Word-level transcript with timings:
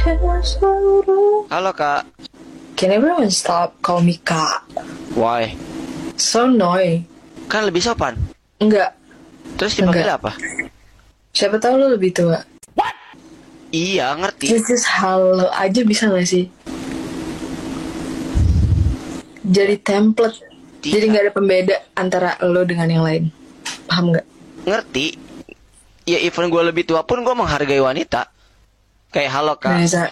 Halo 0.00 1.76
kak, 1.76 2.08
Can 2.72 2.88
everyone 2.88 3.28
stop 3.28 3.76
call 3.84 4.00
me 4.00 4.16
kak? 4.24 4.64
why? 5.12 5.52
So 6.16 6.48
annoying. 6.48 7.04
Kan 7.52 7.68
lebih 7.68 7.84
sopan. 7.84 8.16
Enggak. 8.64 8.96
Terus 9.60 9.76
dipanggil 9.76 10.08
Enggak. 10.08 10.24
apa? 10.24 10.32
Siapa 11.36 11.60
tahu 11.60 11.76
lo 11.76 11.92
lebih 11.92 12.16
tua. 12.16 12.40
Iya 13.68 14.16
ngerti. 14.16 14.48
Just, 14.48 14.72
just 14.72 14.88
halo 14.88 15.52
aja 15.52 15.84
bisa 15.84 16.08
gak 16.08 16.24
sih? 16.24 16.48
Jadi 19.44 19.84
template. 19.84 20.40
Tidak. 20.80 20.96
Jadi 20.96 21.04
nggak 21.12 21.24
ada 21.28 21.32
pembeda 21.36 21.76
antara 21.92 22.40
lo 22.40 22.64
dengan 22.64 22.88
yang 22.88 23.04
lain. 23.04 23.28
Paham 23.84 24.16
nggak? 24.16 24.24
Ngerti. 24.64 25.12
Ya 26.08 26.16
even 26.24 26.48
gue 26.48 26.62
lebih 26.64 26.88
tua 26.88 27.04
pun 27.04 27.20
gue 27.20 27.34
menghargai 27.36 27.84
wanita. 27.84 28.39
Kayak 29.10 29.30
halo 29.34 29.54
kak. 29.58 29.74
Nah, 29.74 30.10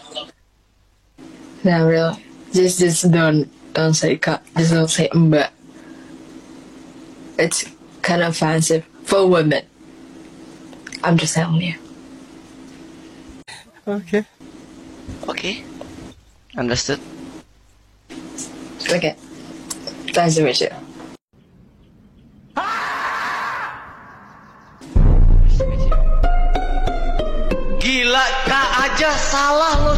nah 1.62 1.80
real. 1.86 2.18
Just 2.50 2.82
just 2.82 3.06
don't 3.10 3.46
don't 3.70 3.94
say 3.94 4.18
kak. 4.18 4.42
Just 4.58 4.74
don't 4.74 4.90
say 4.90 5.06
mbak. 5.14 5.54
It's 7.38 7.62
kind 8.02 8.26
of 8.26 8.34
offensive 8.34 8.82
for 9.06 9.26
women. 9.30 9.62
I'm 11.06 11.14
just 11.16 11.38
telling 11.38 11.62
you. 11.62 11.78
Oke. 13.86 14.26
Oke. 15.30 15.62
Understood. 16.58 16.98
Okay. 18.90 19.14
Nice 20.16 20.34
to 20.34 20.42
meet 20.42 20.60
aja 28.98 29.14
salah 29.14 29.74
lo. 29.78 29.94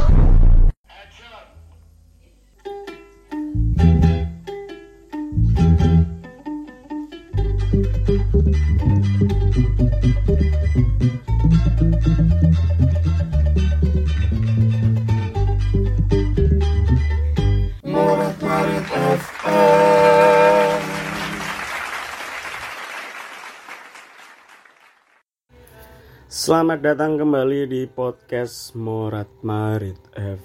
Selamat 26.61 26.93
datang 26.93 27.17
kembali 27.17 27.73
di 27.73 27.89
podcast 27.89 28.77
Morat 28.77 29.33
Marit 29.41 29.97
FM. 30.13 30.37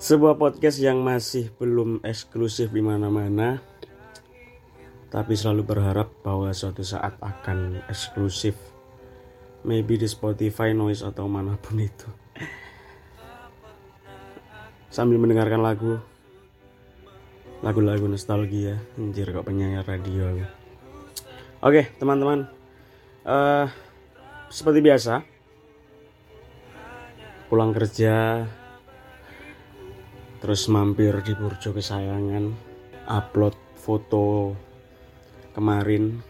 Sebuah 0.00 0.40
podcast 0.40 0.80
yang 0.80 1.04
masih 1.04 1.52
belum 1.60 2.00
eksklusif 2.00 2.72
di 2.72 2.80
mana-mana, 2.80 3.60
tapi 5.12 5.36
selalu 5.36 5.60
berharap 5.60 6.08
bahwa 6.24 6.48
suatu 6.56 6.80
saat 6.80 7.20
akan 7.20 7.84
eksklusif. 7.84 8.56
Maybe 9.60 10.00
di 10.00 10.08
Spotify, 10.08 10.72
Noise 10.72 11.04
atau 11.04 11.28
mana 11.28 11.60
pun 11.60 11.84
itu. 11.84 12.08
Sambil 14.88 15.20
mendengarkan 15.20 15.60
lagu, 15.60 16.00
lagu-lagu 17.60 18.08
nostalgia, 18.08 18.80
anjir 18.96 19.28
kok 19.36 19.44
penyanyi 19.44 19.84
radio. 19.84 20.32
Oke, 21.60 21.92
teman-teman. 22.00 22.59
Eh, 23.20 23.66
seperti 24.48 24.80
biasa, 24.80 25.20
pulang 27.52 27.76
kerja, 27.76 28.48
terus 30.40 30.64
mampir 30.72 31.12
di 31.20 31.36
burjo 31.36 31.76
kesayangan, 31.76 32.48
upload 33.04 33.52
foto 33.76 34.56
kemarin, 35.52 36.24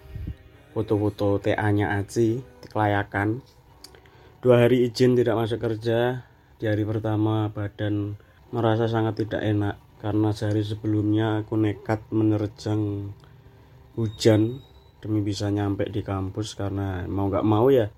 foto-foto 0.74 1.38
TA-nya 1.38 1.94
Aci, 1.94 2.42
kelayakan. 2.74 3.38
Dua 4.42 4.66
hari 4.66 4.82
izin 4.90 5.14
tidak 5.14 5.38
masuk 5.38 5.62
kerja, 5.62 6.26
di 6.58 6.66
hari 6.66 6.82
pertama 6.82 7.54
badan 7.54 8.18
merasa 8.50 8.90
sangat 8.90 9.14
tidak 9.22 9.46
enak 9.46 9.78
karena 10.02 10.34
sehari 10.34 10.66
sebelumnya 10.66 11.46
aku 11.46 11.54
nekat 11.54 12.02
menerjang 12.10 13.14
hujan 13.94 14.58
demi 15.00 15.24
bisa 15.24 15.48
nyampe 15.48 15.88
di 15.88 16.04
kampus 16.04 16.52
karena 16.54 17.08
mau 17.08 17.32
nggak 17.32 17.44
mau 17.48 17.72
ya 17.72 17.88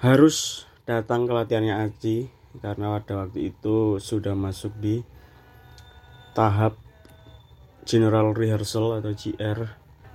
harus 0.00 0.68
datang 0.84 1.24
ke 1.24 1.32
latihannya 1.32 1.74
Aji. 1.88 2.28
Karena 2.56 2.96
pada 2.96 3.20
waktu 3.20 3.52
itu 3.52 4.00
sudah 4.00 4.32
masuk 4.32 4.72
di 4.80 5.04
tahap 6.32 6.80
general 7.84 8.32
rehearsal 8.32 8.96
atau 8.96 9.12
GR 9.12 9.60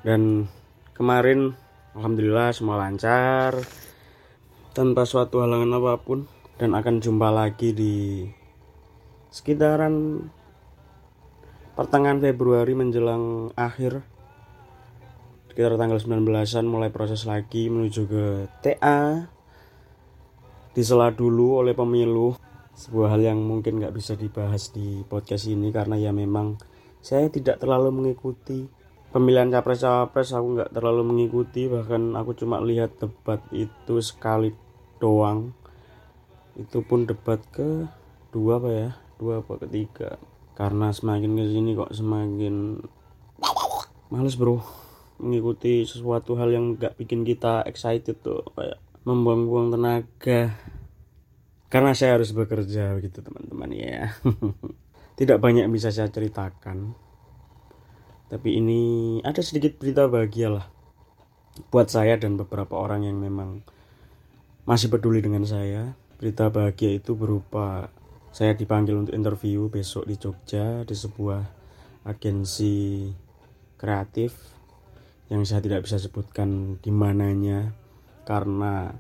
dan 0.02 0.50
kemarin 0.98 1.54
alhamdulillah 1.94 2.50
semua 2.50 2.82
lancar 2.82 3.62
tanpa 4.74 5.06
suatu 5.06 5.46
halangan 5.46 5.78
apa 5.78 6.02
pun. 6.02 6.26
Dan 6.58 6.78
akan 6.78 7.02
jumpa 7.02 7.34
lagi 7.34 7.74
di 7.74 8.22
sekitaran 9.34 10.26
pertengahan 11.74 12.22
Februari 12.22 12.78
menjelang 12.78 13.50
akhir 13.58 14.06
sekitar 15.52 15.76
tanggal 15.76 16.00
19-an 16.00 16.64
mulai 16.64 16.96
proses 16.96 17.28
lagi 17.28 17.68
menuju 17.68 18.08
ke 18.08 18.26
TA 18.64 19.28
disela 20.72 21.12
dulu 21.12 21.60
oleh 21.60 21.76
pemilu. 21.76 22.40
Sebuah 22.72 23.20
hal 23.20 23.36
yang 23.36 23.44
mungkin 23.44 23.84
nggak 23.84 23.92
bisa 23.92 24.16
dibahas 24.16 24.72
di 24.72 25.04
podcast 25.04 25.52
ini 25.52 25.76
karena 25.76 26.00
ya 26.00 26.16
memang 26.16 26.56
saya 27.04 27.28
tidak 27.28 27.60
terlalu 27.60 27.92
mengikuti 27.92 28.64
pemilihan 29.12 29.52
capres-cawapres 29.52 30.32
aku 30.32 30.48
nggak 30.56 30.72
terlalu 30.72 31.04
mengikuti 31.04 31.68
bahkan 31.68 32.16
aku 32.16 32.32
cuma 32.32 32.64
lihat 32.64 32.96
debat 33.04 33.44
itu 33.52 34.00
sekali 34.00 34.56
doang. 35.04 35.52
Itu 36.56 36.80
pun 36.80 37.04
debat 37.04 37.44
ke 37.52 37.92
dua 38.32 38.64
apa 38.64 38.70
ya? 38.72 38.90
Dua 39.20 39.44
apa 39.44 39.68
ketiga. 39.68 40.16
Karena 40.56 40.96
semakin 40.96 41.36
ke 41.36 41.44
sini 41.44 41.76
kok 41.76 41.92
semakin 41.92 42.80
males 44.08 44.40
bro 44.40 44.81
mengikuti 45.22 45.86
sesuatu 45.86 46.36
hal 46.36 46.50
yang 46.50 46.76
nggak 46.76 46.98
bikin 46.98 47.22
kita 47.22 47.62
excited 47.70 48.18
tuh 48.20 48.42
kayak 48.58 48.82
membuang-buang 49.06 49.72
tenaga. 49.74 50.58
Karena 51.72 51.96
saya 51.96 52.20
harus 52.20 52.36
bekerja 52.36 52.92
begitu 52.98 53.24
teman-teman 53.24 53.72
ya. 53.72 54.12
Tidak 55.20 55.38
banyak 55.40 55.70
bisa 55.72 55.94
saya 55.94 56.12
ceritakan. 56.12 56.98
Tapi 58.28 58.50
ini 58.60 58.82
ada 59.24 59.40
sedikit 59.40 59.80
berita 59.80 60.08
bahagia 60.08 60.50
lah 60.52 60.68
buat 61.68 61.92
saya 61.92 62.16
dan 62.16 62.40
beberapa 62.40 62.80
orang 62.80 63.04
yang 63.04 63.20
memang 63.20 63.64
masih 64.66 64.92
peduli 64.92 65.20
dengan 65.20 65.44
saya. 65.44 65.96
Berita 66.20 66.48
bahagia 66.54 66.96
itu 66.96 67.18
berupa 67.18 67.90
saya 68.32 68.56
dipanggil 68.56 68.96
untuk 68.96 69.16
interview 69.16 69.68
besok 69.68 70.08
di 70.08 70.16
Jogja 70.16 70.88
di 70.88 70.96
sebuah 70.96 71.44
agensi 72.08 73.12
kreatif 73.76 74.61
yang 75.32 75.48
saya 75.48 75.64
tidak 75.64 75.88
bisa 75.88 75.96
sebutkan 75.96 76.76
di 76.84 76.92
mananya 76.92 77.72
karena 78.28 78.92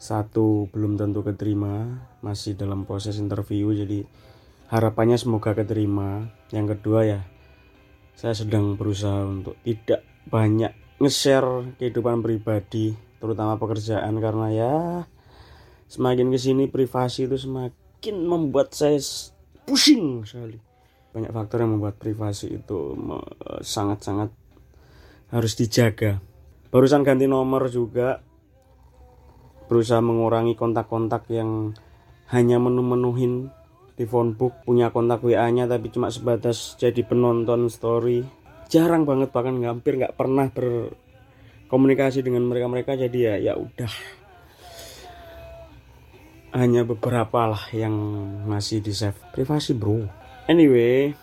satu 0.00 0.72
belum 0.72 0.96
tentu 0.96 1.20
keterima 1.20 2.00
masih 2.24 2.56
dalam 2.56 2.88
proses 2.88 3.20
interview 3.20 3.68
jadi 3.76 4.08
harapannya 4.72 5.20
semoga 5.20 5.52
keterima. 5.52 6.32
Yang 6.48 6.80
kedua 6.80 7.00
ya 7.04 7.20
saya 8.16 8.32
sedang 8.32 8.80
berusaha 8.80 9.28
untuk 9.28 9.60
tidak 9.60 10.00
banyak 10.32 10.72
nge-share 10.96 11.76
kehidupan 11.76 12.24
pribadi 12.24 12.96
terutama 13.20 13.60
pekerjaan 13.60 14.16
karena 14.16 14.48
ya 14.48 14.74
semakin 15.92 16.32
ke 16.32 16.40
sini 16.40 16.64
privasi 16.72 17.28
itu 17.28 17.36
semakin 17.36 18.16
membuat 18.24 18.72
saya 18.72 18.96
pusing 19.68 20.24
sekali. 20.24 20.56
Banyak 21.12 21.36
faktor 21.36 21.68
yang 21.68 21.76
membuat 21.76 22.00
privasi 22.00 22.56
itu 22.56 22.96
sangat-sangat 23.60 24.39
harus 25.30 25.54
dijaga. 25.54 26.18
Barusan 26.70 27.02
ganti 27.02 27.26
nomor 27.26 27.70
juga. 27.70 28.22
Berusaha 29.70 30.02
mengurangi 30.02 30.58
kontak-kontak 30.58 31.30
yang 31.30 31.74
hanya 32.34 32.58
menu-menuhin 32.58 33.54
di 33.94 34.02
phonebook 34.06 34.66
punya 34.66 34.90
kontak 34.90 35.22
WA-nya 35.22 35.70
tapi 35.70 35.94
cuma 35.94 36.10
sebatas 36.10 36.74
jadi 36.74 37.06
penonton 37.06 37.70
story. 37.70 38.26
Jarang 38.70 39.06
banget 39.06 39.30
bahkan 39.30 39.58
hampir 39.62 39.98
nggak 39.98 40.18
pernah 40.18 40.50
berkomunikasi 40.50 42.26
dengan 42.26 42.50
mereka-mereka. 42.50 42.98
Jadi 42.98 43.18
ya 43.18 43.34
ya 43.38 43.54
udah. 43.54 43.92
Hanya 46.50 46.82
beberapa 46.82 47.46
lah 47.46 47.70
yang 47.70 47.94
masih 48.50 48.82
di 48.82 48.90
save. 48.90 49.18
Privasi 49.30 49.78
bro. 49.78 50.02
Anyway 50.50 51.14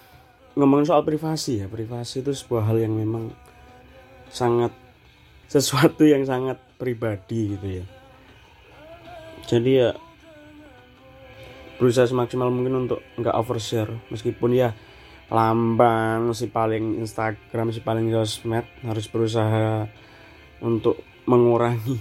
ngomongin 0.56 0.88
soal 0.88 1.04
privasi 1.04 1.64
ya. 1.64 1.68
Privasi 1.68 2.24
itu 2.24 2.32
sebuah 2.32 2.72
hal 2.72 2.80
yang 2.80 2.96
memang 2.96 3.47
sangat 4.30 4.72
sesuatu 5.48 6.04
yang 6.04 6.28
sangat 6.28 6.60
pribadi 6.76 7.56
gitu 7.56 7.68
ya. 7.82 7.86
Jadi 9.48 9.72
ya 9.80 9.92
berusaha 11.78 12.10
semaksimal 12.10 12.52
mungkin 12.52 12.88
untuk 12.88 13.00
nggak 13.16 13.38
overshare. 13.38 13.94
Meskipun 14.12 14.52
ya 14.58 14.76
lambang 15.28 16.32
si 16.32 16.48
paling 16.48 17.04
Instagram 17.04 17.76
si 17.76 17.84
paling 17.84 18.12
sosmed 18.12 18.68
harus 18.84 19.06
berusaha 19.08 19.88
untuk 20.64 21.00
mengurangi. 21.28 22.00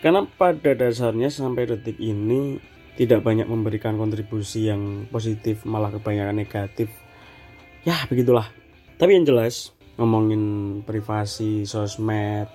Karena 0.00 0.24
pada 0.24 0.72
dasarnya 0.76 1.32
sampai 1.32 1.68
detik 1.68 1.96
ini 1.96 2.60
tidak 2.96 3.24
banyak 3.24 3.44
memberikan 3.44 4.00
kontribusi 4.00 4.68
yang 4.68 5.04
positif 5.12 5.64
malah 5.68 5.92
kebanyakan 5.92 6.36
negatif. 6.40 6.88
Ya 7.84 8.00
begitulah. 8.08 8.48
Tapi 8.96 9.12
yang 9.20 9.28
jelas 9.28 9.75
ngomongin 9.96 10.42
privasi 10.84 11.64
sosmed. 11.64 12.48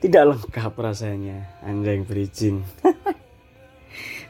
Tidak 0.00 0.24
lengkap 0.24 0.72
rasanya 0.80 1.60
anjing 1.60 2.08
bridging. 2.08 2.64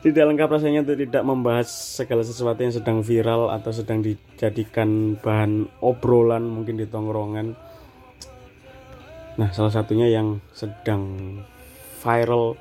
Tidak 0.00 0.24
lengkap 0.24 0.48
rasanya 0.48 0.80
untuk 0.80 0.96
tidak 0.96 1.20
membahas 1.28 1.68
segala 1.68 2.24
sesuatu 2.24 2.56
yang 2.64 2.72
sedang 2.72 3.04
viral 3.04 3.52
atau 3.52 3.68
sedang 3.68 4.00
dijadikan 4.00 5.20
bahan 5.20 5.68
obrolan 5.84 6.48
mungkin 6.48 6.80
di 6.80 6.88
tongkrongan. 6.88 7.52
Nah 9.36 9.48
salah 9.52 9.68
satunya 9.68 10.08
yang 10.08 10.40
sedang 10.56 11.36
viral 12.00 12.56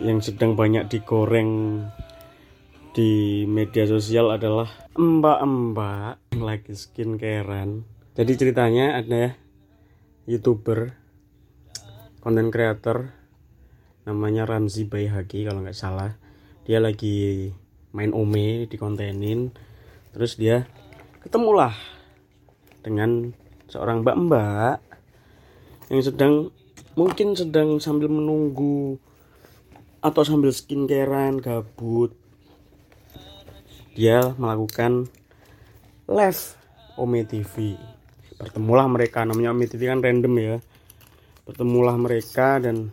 yang 0.00 0.24
sedang 0.24 0.56
banyak 0.56 0.88
digoreng 0.88 1.84
di 2.92 3.48
media 3.48 3.88
sosial 3.88 4.28
adalah 4.36 4.68
mbak-mbak 5.00 6.20
lagi 6.36 6.76
skincarean. 6.76 7.88
Jadi 8.12 8.32
ceritanya 8.36 9.00
ada 9.00 9.32
youtuber, 10.28 10.92
konten 12.20 12.52
creator 12.52 13.16
namanya 14.04 14.44
Ramzi 14.44 14.84
Bayhaki 14.84 15.48
kalau 15.48 15.64
nggak 15.64 15.72
salah. 15.72 16.20
Dia 16.68 16.84
lagi 16.84 17.48
main 17.96 18.12
ome 18.12 18.68
di 18.68 18.76
kontenin, 18.76 19.48
terus 20.12 20.36
dia 20.36 20.68
ketemulah 21.24 21.72
dengan 22.84 23.32
seorang 23.72 24.04
mbak-mbak 24.04 24.84
yang 25.88 26.02
sedang 26.04 26.52
mungkin 26.92 27.32
sedang 27.32 27.80
sambil 27.80 28.12
menunggu 28.12 29.00
atau 30.04 30.22
sambil 30.28 30.52
skincarean 30.52 31.40
gabut 31.40 32.21
dia 33.92 34.32
melakukan 34.40 35.08
live 36.08 36.42
Ome 36.96 37.24
TV 37.24 37.76
bertemulah 38.42 38.90
mereka 38.90 39.22
namanya 39.22 39.54
Ome 39.54 39.70
TV 39.70 39.86
kan 39.86 40.02
random 40.02 40.34
ya. 40.34 40.56
Bertemulah 41.46 41.94
mereka 41.94 42.58
dan 42.58 42.90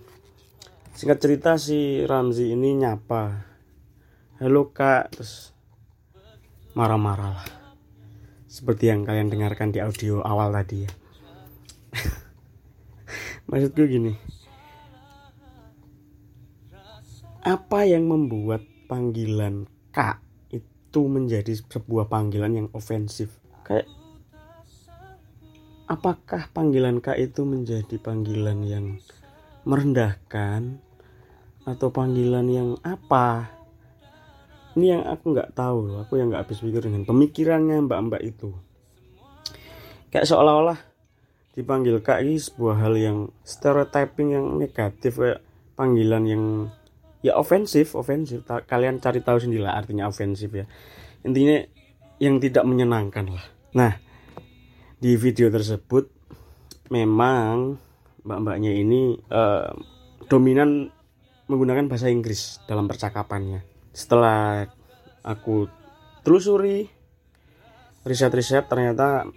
singkat 0.93 1.17
cerita 1.17 1.57
si 1.57 2.05
Ramzi 2.05 2.53
ini 2.53 2.77
nyapa. 2.77 3.49
Halo 4.37 4.69
kak. 4.69 5.17
Terus 5.17 5.49
marah-marah 6.77 7.41
seperti 8.45 8.93
yang 8.93 9.09
kalian 9.09 9.33
dengarkan 9.33 9.73
di 9.73 9.81
audio 9.81 10.21
awal 10.21 10.53
tadi 10.53 10.85
ya. 10.85 10.91
Maksudku 13.49 13.89
gini. 13.89 14.13
Apa 17.41 17.89
yang 17.89 18.05
membuat 18.05 18.61
panggilan 18.85 19.65
kak 19.89 20.28
itu 20.89 21.05
menjadi 21.05 21.53
sebuah 21.53 22.09
panggilan 22.09 22.57
yang 22.57 22.67
ofensif. 22.73 23.29
Kayak 23.61 23.85
apakah 25.85 26.49
panggilan 26.49 26.97
kak 26.97 27.21
itu 27.21 27.45
menjadi 27.45 28.01
panggilan 28.01 28.65
yang 28.65 28.85
merendahkan 29.69 30.81
atau 31.69 31.93
panggilan 31.93 32.49
yang 32.49 32.69
apa? 32.81 33.53
Ini 34.73 34.97
yang 34.97 35.03
aku 35.05 35.37
nggak 35.37 35.53
tahu 35.53 35.77
loh 35.93 35.97
aku 36.01 36.17
yang 36.17 36.33
nggak 36.33 36.49
habis 36.49 36.65
pikir 36.65 36.81
dengan 36.81 37.05
pemikirannya 37.05 37.85
mbak-mbak 37.85 38.25
itu. 38.25 38.49
Kayak 40.09 40.25
seolah-olah 40.25 40.81
dipanggil 41.53 42.01
kak 42.01 42.25
ini 42.25 42.41
sebuah 42.41 42.81
hal 42.81 42.97
yang 42.97 43.17
stereotyping 43.45 44.33
yang 44.33 44.57
negatif 44.57 45.21
kayak 45.21 45.45
panggilan 45.77 46.25
yang 46.25 46.43
ya 47.19 47.35
ofensif 47.35 47.99
ofensif 47.99 48.47
kalian 48.47 49.03
cari 49.03 49.19
tahu 49.19 49.37
sendiri 49.43 49.63
lah 49.63 49.75
artinya 49.79 50.07
ofensif 50.07 50.51
ya. 50.51 50.65
Intinya 51.23 51.59
yang 52.19 52.39
tidak 52.39 52.63
menyenangkan 52.63 53.31
lah. 53.31 53.45
Nah 53.75 53.93
di 54.99 55.15
video 55.15 55.47
tersebut 55.51 56.11
memang 56.91 57.79
mbak-mbaknya 58.23 58.71
ini 58.75 59.15
uh, 59.31 59.71
dominan 60.27 60.91
menggunakan 61.49 61.89
bahasa 61.89 62.11
Inggris 62.11 62.61
dalam 62.69 62.85
percakapannya. 62.85 63.65
Setelah 63.95 64.69
aku 65.25 65.65
telusuri 66.21 66.87
riset-riset 68.05 68.69
ternyata 68.69 69.27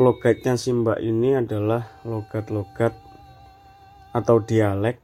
logatnya 0.00 0.58
si 0.58 0.74
mbak 0.74 0.98
ini 0.98 1.38
adalah 1.38 2.02
logat-logat 2.02 2.96
atau 4.10 4.42
dialek 4.42 5.03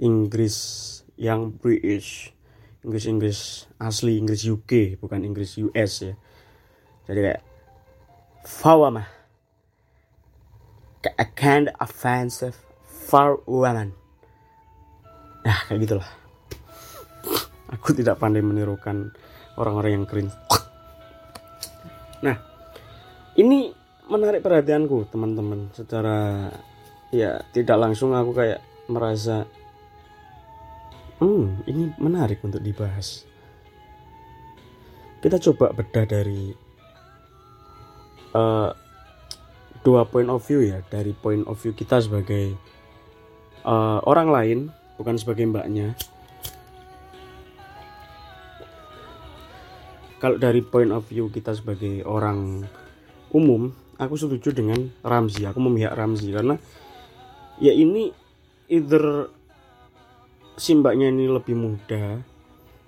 Inggris 0.00 0.56
yang 1.18 1.54
British. 1.54 2.34
Inggris 2.86 3.04
Inggris 3.10 3.38
asli 3.82 4.16
Inggris 4.22 4.46
UK 4.46 5.02
bukan 5.02 5.26
Inggris 5.26 5.58
US 5.58 5.92
ya. 6.06 6.14
Jadi 7.10 7.20
kayak 7.24 7.42
fawama 8.46 9.04
a 11.18 11.26
kind 11.34 11.72
offensive 11.80 12.54
for 12.84 13.40
women 13.48 13.96
nah 15.48 15.58
kayak 15.64 15.80
gitulah. 15.88 16.10
Aku 17.72 17.92
tidak 17.96 18.20
pandai 18.20 18.44
menirukan 18.44 19.12
orang-orang 19.56 20.00
yang 20.00 20.04
cringe. 20.04 20.32
Nah 22.20 22.36
ini 23.36 23.72
menarik 24.08 24.44
perhatianku 24.44 25.08
teman-teman. 25.08 25.72
Secara 25.72 26.48
ya 27.12 27.40
tidak 27.52 27.76
langsung 27.80 28.12
aku 28.12 28.36
kayak 28.36 28.60
merasa 28.88 29.48
Hmm, 31.18 31.58
ini 31.66 31.90
menarik 31.98 32.38
untuk 32.46 32.62
dibahas. 32.62 33.26
Kita 35.18 35.42
coba 35.50 35.74
bedah 35.74 36.06
dari 36.06 36.54
uh, 38.38 38.70
dua 39.82 40.06
point 40.06 40.30
of 40.30 40.46
view 40.46 40.62
ya, 40.62 40.78
dari 40.86 41.10
point 41.10 41.42
of 41.50 41.58
view 41.58 41.74
kita 41.74 41.98
sebagai 41.98 42.54
uh, 43.66 43.98
orang 44.06 44.28
lain, 44.30 44.58
bukan 44.94 45.18
sebagai 45.18 45.42
mbaknya. 45.50 45.98
Kalau 50.22 50.38
dari 50.38 50.62
point 50.62 50.94
of 50.94 51.02
view 51.10 51.30
kita 51.34 51.50
sebagai 51.50 52.06
orang 52.06 52.62
umum, 53.34 53.74
aku 53.98 54.14
setuju 54.14 54.54
dengan 54.54 54.86
Ramzi. 55.02 55.46
Aku 55.50 55.58
memihak 55.58 55.98
Ramzi 55.98 56.30
karena 56.30 56.54
ya 57.58 57.74
ini 57.74 58.14
either 58.70 59.34
si 60.58 60.74
mbaknya 60.74 61.08
ini 61.08 61.30
lebih 61.30 61.54
muda 61.54 62.20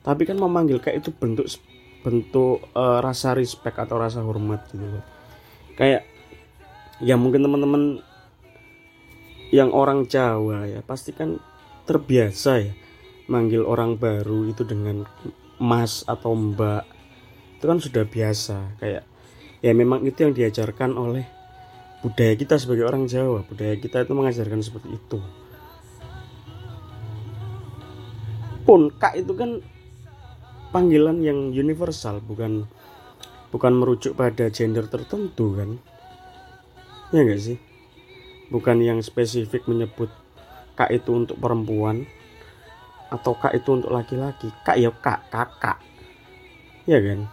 tapi 0.00 0.24
kan 0.24 0.36
memanggil 0.40 0.80
kayak 0.80 1.04
itu 1.04 1.10
bentuk 1.12 1.46
bentuk 2.00 2.64
uh, 2.72 3.04
rasa 3.04 3.36
respect 3.36 3.76
atau 3.76 4.00
rasa 4.00 4.24
hormat 4.24 4.64
gitu 4.72 4.84
loh. 4.84 5.04
Kayak 5.76 6.08
ya 7.00 7.16
mungkin 7.20 7.44
teman-teman 7.44 8.00
yang 9.52 9.72
orang 9.76 10.08
Jawa 10.08 10.64
ya 10.68 10.80
pasti 10.80 11.12
kan 11.12 11.36
terbiasa 11.84 12.52
ya 12.64 12.72
manggil 13.28 13.66
orang 13.66 14.00
baru 14.00 14.48
itu 14.48 14.64
dengan 14.64 15.04
mas 15.60 16.00
atau 16.08 16.32
mbak. 16.32 16.88
Itu 17.60 17.68
kan 17.68 17.76
sudah 17.76 18.08
biasa 18.08 18.80
kayak 18.80 19.04
ya 19.60 19.72
memang 19.76 20.00
itu 20.08 20.24
yang 20.24 20.32
diajarkan 20.32 20.96
oleh 20.96 21.28
budaya 22.00 22.32
kita 22.40 22.56
sebagai 22.56 22.88
orang 22.88 23.04
Jawa. 23.04 23.44
Budaya 23.44 23.76
kita 23.76 24.08
itu 24.08 24.16
mengajarkan 24.16 24.64
seperti 24.64 24.96
itu 24.96 25.20
pun 28.70 28.86
kak 28.94 29.18
itu 29.18 29.34
kan 29.34 29.58
panggilan 30.70 31.26
yang 31.26 31.50
universal 31.50 32.22
bukan 32.22 32.70
bukan 33.50 33.72
merujuk 33.74 34.14
pada 34.14 34.46
gender 34.46 34.86
tertentu 34.86 35.58
kan? 35.58 35.74
Ya 37.10 37.26
enggak 37.26 37.42
sih? 37.42 37.58
Bukan 38.46 38.78
yang 38.78 39.02
spesifik 39.02 39.66
menyebut 39.66 40.06
kak 40.78 40.94
itu 40.94 41.10
untuk 41.10 41.34
perempuan 41.42 42.06
atau 43.10 43.34
kak 43.34 43.58
itu 43.58 43.74
untuk 43.74 43.90
laki-laki. 43.90 44.54
Kak 44.62 44.78
ya 44.78 44.94
kak 44.94 45.26
kakak. 45.34 45.82
Ya 46.86 47.02
kan? 47.02 47.26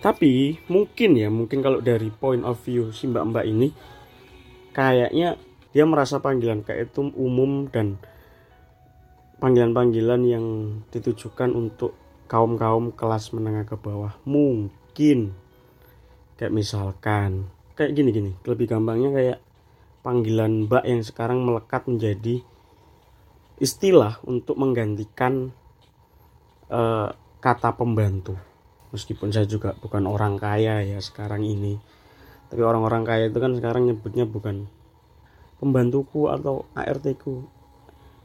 Tapi 0.00 0.64
mungkin 0.72 1.12
ya 1.12 1.28
mungkin 1.28 1.60
kalau 1.60 1.84
dari 1.84 2.08
point 2.08 2.40
of 2.48 2.56
view 2.64 2.88
si 2.88 3.04
mbak-mbak 3.04 3.44
ini 3.44 3.68
kayaknya 4.72 5.36
dia 5.76 5.84
merasa 5.84 6.24
panggilan 6.24 6.64
kak 6.64 6.88
itu 6.88 7.12
umum 7.20 7.68
dan 7.68 8.00
panggilan-panggilan 9.40 10.22
yang 10.28 10.46
ditujukan 10.92 11.56
untuk 11.56 11.96
kaum-kaum 12.28 12.92
kelas 12.94 13.32
menengah 13.34 13.66
ke 13.66 13.74
bawah 13.74 14.14
mungkin 14.28 15.34
kayak 16.38 16.54
misalkan 16.54 17.50
kayak 17.74 17.96
gini-gini 17.96 18.36
lebih 18.46 18.70
gampangnya 18.70 19.10
kayak 19.10 19.38
panggilan 20.04 20.68
mbak 20.68 20.84
yang 20.86 21.02
sekarang 21.02 21.42
melekat 21.42 21.88
menjadi 21.88 22.44
istilah 23.60 24.16
untuk 24.24 24.56
menggantikan 24.56 25.52
uh, 26.72 27.12
kata 27.44 27.76
pembantu. 27.76 28.34
Meskipun 28.90 29.30
saya 29.30 29.46
juga 29.46 29.76
bukan 29.76 30.08
orang 30.08 30.40
kaya 30.40 30.82
ya 30.82 30.98
sekarang 30.98 31.44
ini. 31.44 31.78
Tapi 32.50 32.58
orang-orang 32.64 33.06
kaya 33.06 33.24
itu 33.30 33.38
kan 33.38 33.54
sekarang 33.54 33.86
nyebutnya 33.86 34.26
bukan 34.26 34.66
pembantuku 35.62 36.26
atau 36.26 36.66
ART 36.74 37.06
ku. 37.20 37.46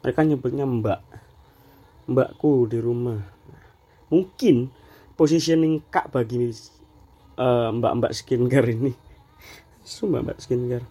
Mereka 0.05 0.21
nyebutnya 0.21 0.69
mbak. 0.69 1.01
Mbakku 2.05 2.69
di 2.69 2.77
rumah. 2.77 3.17
Mungkin 4.13 4.69
positioning 5.17 5.81
kak 5.89 6.13
bagi 6.13 6.53
uh, 7.41 7.73
mbak-mbak 7.73 8.13
skincare 8.13 8.69
ini. 8.69 8.93
Sumpah 9.81 10.21
mbak 10.21 10.37
skincare. 10.37 10.85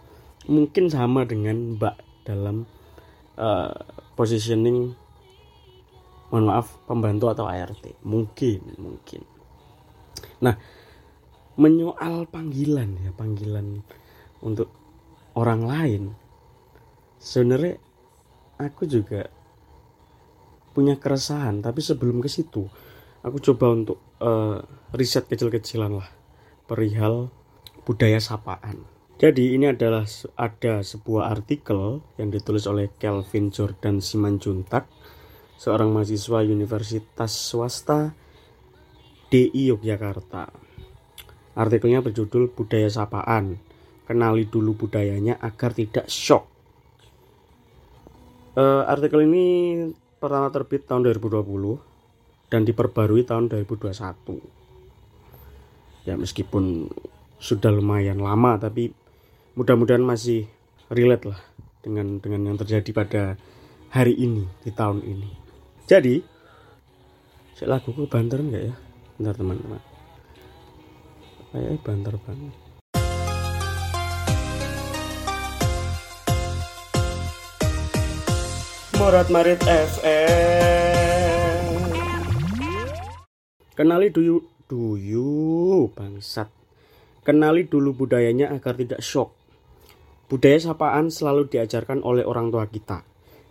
Mungkin 0.50 0.90
sama 0.90 1.22
dengan 1.22 1.78
mbak 1.78 1.94
dalam 2.26 2.66
uh, 3.38 3.70
positioning 4.18 4.98
mohon 6.34 6.50
maaf 6.50 6.82
pembantu 6.90 7.30
atau 7.30 7.46
ART 7.46 7.84
mungkin 8.02 8.58
mungkin 8.74 9.22
nah 10.42 10.58
menyoal 11.54 12.26
panggilan 12.26 12.98
ya 13.06 13.14
panggilan 13.14 13.86
untuk 14.42 14.66
orang 15.38 15.62
lain 15.62 16.02
sebenarnya 17.22 17.78
aku 18.58 18.86
juga 18.86 19.30
punya 20.74 20.98
keresahan 20.98 21.62
tapi 21.62 21.80
sebelum 21.80 22.18
ke 22.18 22.28
situ 22.30 22.66
aku 23.22 23.38
coba 23.38 23.72
untuk 23.72 23.98
uh, 24.18 24.62
riset 24.94 25.30
kecil-kecilan 25.30 26.02
lah 26.02 26.10
perihal 26.66 27.30
budaya 27.86 28.18
sapaan 28.18 28.84
jadi 29.14 29.54
ini 29.54 29.70
adalah 29.70 30.02
ada 30.34 30.82
sebuah 30.82 31.30
artikel 31.30 32.02
yang 32.18 32.34
ditulis 32.34 32.66
oleh 32.66 32.90
Kelvin 32.98 33.54
Jordan 33.54 34.02
Simanjuntak 34.02 34.90
seorang 35.54 35.94
mahasiswa 35.94 36.42
universitas 36.42 37.30
swasta 37.30 38.10
DI 39.30 39.70
Yogyakarta. 39.70 40.50
Artikelnya 41.54 42.02
berjudul 42.02 42.54
Budaya 42.54 42.90
Sapaan. 42.90 43.58
Kenali 44.04 44.46
dulu 44.46 44.86
budayanya 44.86 45.38
agar 45.42 45.74
tidak 45.74 46.06
shock. 46.06 46.53
Uh, 48.54 48.86
artikel 48.86 49.26
ini 49.26 49.46
pertama 50.22 50.46
terbit 50.46 50.86
tahun 50.86 51.02
2020 51.10 51.42
dan 52.54 52.62
diperbarui 52.62 53.26
tahun 53.26 53.50
2021. 53.50 53.90
Ya 56.06 56.14
meskipun 56.14 56.86
sudah 57.42 57.74
lumayan 57.74 58.22
lama 58.22 58.54
tapi 58.62 58.94
mudah-mudahan 59.58 60.06
masih 60.06 60.46
relate 60.86 61.34
lah 61.34 61.40
dengan 61.82 62.22
dengan 62.22 62.54
yang 62.54 62.56
terjadi 62.62 62.90
pada 62.94 63.22
hari 63.90 64.14
ini 64.14 64.46
di 64.62 64.70
tahun 64.70 65.02
ini. 65.02 65.30
Jadi, 65.90 66.22
saya 67.58 67.74
laguku 67.74 68.06
banter 68.06 68.38
enggak 68.38 68.70
ya? 68.70 68.74
Bentar 69.18 69.34
teman-teman. 69.34 69.82
Kayaknya 71.50 71.78
banter 71.82 72.14
banget. 72.22 72.54
Morat 79.04 79.28
Marit 79.28 79.60
FM. 79.60 80.16
Kenali 83.76 84.08
dulu 84.08 84.40
duyu 84.64 85.92
bangsat. 85.92 86.48
Kenali 87.20 87.68
dulu 87.68 87.92
budayanya 87.92 88.48
agar 88.48 88.80
tidak 88.80 89.04
shock. 89.04 89.36
Budaya 90.32 90.56
sapaan 90.56 91.12
selalu 91.12 91.52
diajarkan 91.52 92.00
oleh 92.00 92.24
orang 92.24 92.48
tua 92.48 92.64
kita 92.64 93.04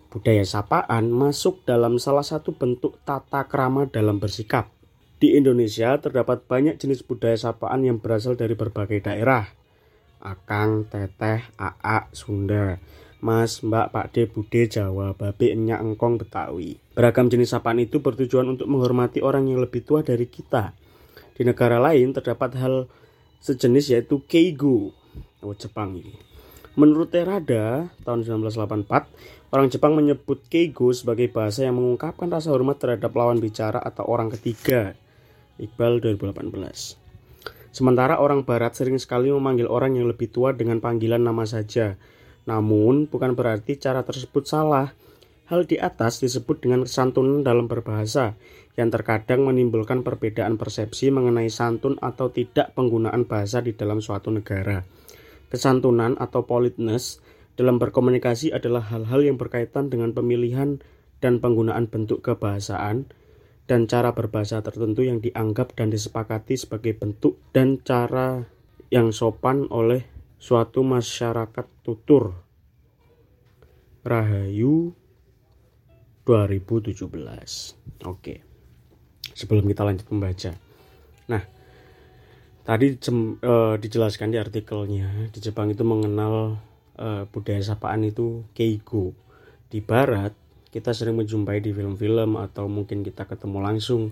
Budaya 0.09 0.41
sapaan 0.41 1.13
masuk 1.13 1.61
dalam 1.69 2.01
salah 2.01 2.25
satu 2.25 2.57
bentuk 2.57 2.97
tata 3.05 3.45
krama 3.45 3.85
dalam 3.85 4.17
bersikap. 4.17 4.73
Di 5.21 5.37
Indonesia 5.37 5.93
terdapat 6.01 6.49
banyak 6.49 6.81
jenis 6.81 7.05
budaya 7.05 7.37
sapaan 7.37 7.85
yang 7.85 8.01
berasal 8.01 8.33
dari 8.33 8.57
berbagai 8.57 9.05
daerah. 9.05 9.45
Akang, 10.17 10.89
Teteh, 10.89 11.45
Aa, 11.61 12.09
Sunda, 12.09 12.81
Mas, 13.23 13.63
Mbak, 13.63 13.95
Pak 13.95 14.05
De, 14.11 14.27
Bude, 14.27 14.67
Jawa, 14.67 15.15
Babe, 15.15 15.55
Enyak, 15.55 15.79
Engkong, 15.79 16.19
Betawi. 16.19 16.75
Beragam 16.91 17.31
jenis 17.31 17.55
sapaan 17.55 17.79
itu 17.79 18.03
bertujuan 18.03 18.51
untuk 18.51 18.67
menghormati 18.67 19.23
orang 19.23 19.47
yang 19.47 19.63
lebih 19.63 19.87
tua 19.87 20.03
dari 20.03 20.27
kita. 20.27 20.75
Di 21.31 21.47
negara 21.47 21.79
lain 21.79 22.11
terdapat 22.11 22.59
hal 22.59 22.91
sejenis 23.39 23.95
yaitu 23.95 24.19
Keigo. 24.27 24.91
Oh, 25.39 25.55
Jepang 25.55 25.95
ini. 25.95 26.19
Menurut 26.75 27.15
Terada, 27.15 27.87
tahun 28.03 28.27
1984, 28.27 29.43
Orang 29.53 29.69
Jepang 29.69 29.93
menyebut 29.93 30.49
keigo 30.49 30.89
sebagai 30.97 31.29
bahasa 31.29 31.61
yang 31.61 31.77
mengungkapkan 31.77 32.25
rasa 32.25 32.49
hormat 32.49 32.81
terhadap 32.81 33.13
lawan 33.13 33.37
bicara 33.37 33.77
atau 33.77 34.01
orang 34.09 34.33
ketiga. 34.33 34.97
Iqbal 35.61 36.01
2018. 36.01 36.97
Sementara 37.69 38.17
orang 38.17 38.49
barat 38.49 38.73
sering 38.73 38.97
sekali 38.97 39.29
memanggil 39.29 39.69
orang 39.69 39.93
yang 39.93 40.09
lebih 40.09 40.33
tua 40.33 40.57
dengan 40.57 40.81
panggilan 40.81 41.21
nama 41.21 41.45
saja. 41.45 42.01
Namun, 42.43 43.07
bukan 43.07 43.35
berarti 43.37 43.79
cara 43.79 44.03
tersebut 44.03 44.43
salah. 44.43 44.91
Hal 45.51 45.67
di 45.67 45.75
atas 45.75 46.23
disebut 46.23 46.63
dengan 46.63 46.87
kesantunan 46.87 47.43
dalam 47.43 47.67
berbahasa, 47.67 48.39
yang 48.73 48.89
terkadang 48.89 49.45
menimbulkan 49.45 50.01
perbedaan 50.01 50.57
persepsi 50.57 51.13
mengenai 51.13 51.51
santun 51.51 51.99
atau 52.01 52.33
tidak 52.33 52.73
penggunaan 52.73 53.29
bahasa 53.29 53.61
di 53.61 53.75
dalam 53.77 54.01
suatu 54.01 54.33
negara. 54.33 54.81
Kesantunan 55.53 56.17
atau 56.17 56.49
politeness 56.49 57.21
dalam 57.53 57.77
berkomunikasi 57.77 58.49
adalah 58.49 58.81
hal-hal 58.89 59.21
yang 59.21 59.37
berkaitan 59.37 59.93
dengan 59.93 60.09
pemilihan 60.09 60.81
dan 61.21 61.37
penggunaan 61.37 61.85
bentuk 61.85 62.25
kebahasaan 62.25 63.05
dan 63.69 63.87
cara 63.87 64.11
berbahasa 64.11 64.59
tertentu 64.65 65.05
yang 65.05 65.21
dianggap 65.21 65.77
dan 65.77 65.93
disepakati 65.93 66.57
sebagai 66.57 66.97
bentuk 66.97 67.37
dan 67.53 67.79
cara 67.85 68.49
yang 68.89 69.13
sopan 69.13 69.69
oleh 69.69 70.12
suatu 70.43 70.83
masyarakat 70.83 71.67
tutur. 71.87 72.35
Rahayu 74.03 74.91
2017. 76.27 77.07
Oke. 78.03 78.43
Sebelum 79.31 79.63
kita 79.71 79.87
lanjut 79.87 80.03
membaca. 80.11 80.51
Nah, 81.31 81.47
tadi 82.67 82.91
uh, 82.91 83.79
dijelaskan 83.79 84.35
di 84.35 84.37
artikelnya 84.43 85.31
di 85.31 85.39
Jepang 85.39 85.71
itu 85.71 85.87
mengenal 85.87 86.59
uh, 86.99 87.23
budaya 87.31 87.63
sapaan 87.63 88.03
itu 88.03 88.43
keigo. 88.51 89.15
Di 89.71 89.79
barat 89.79 90.35
kita 90.75 90.91
sering 90.91 91.23
menjumpai 91.23 91.63
di 91.63 91.71
film-film 91.71 92.35
atau 92.35 92.67
mungkin 92.67 92.99
kita 93.07 93.23
ketemu 93.31 93.63
langsung. 93.63 94.11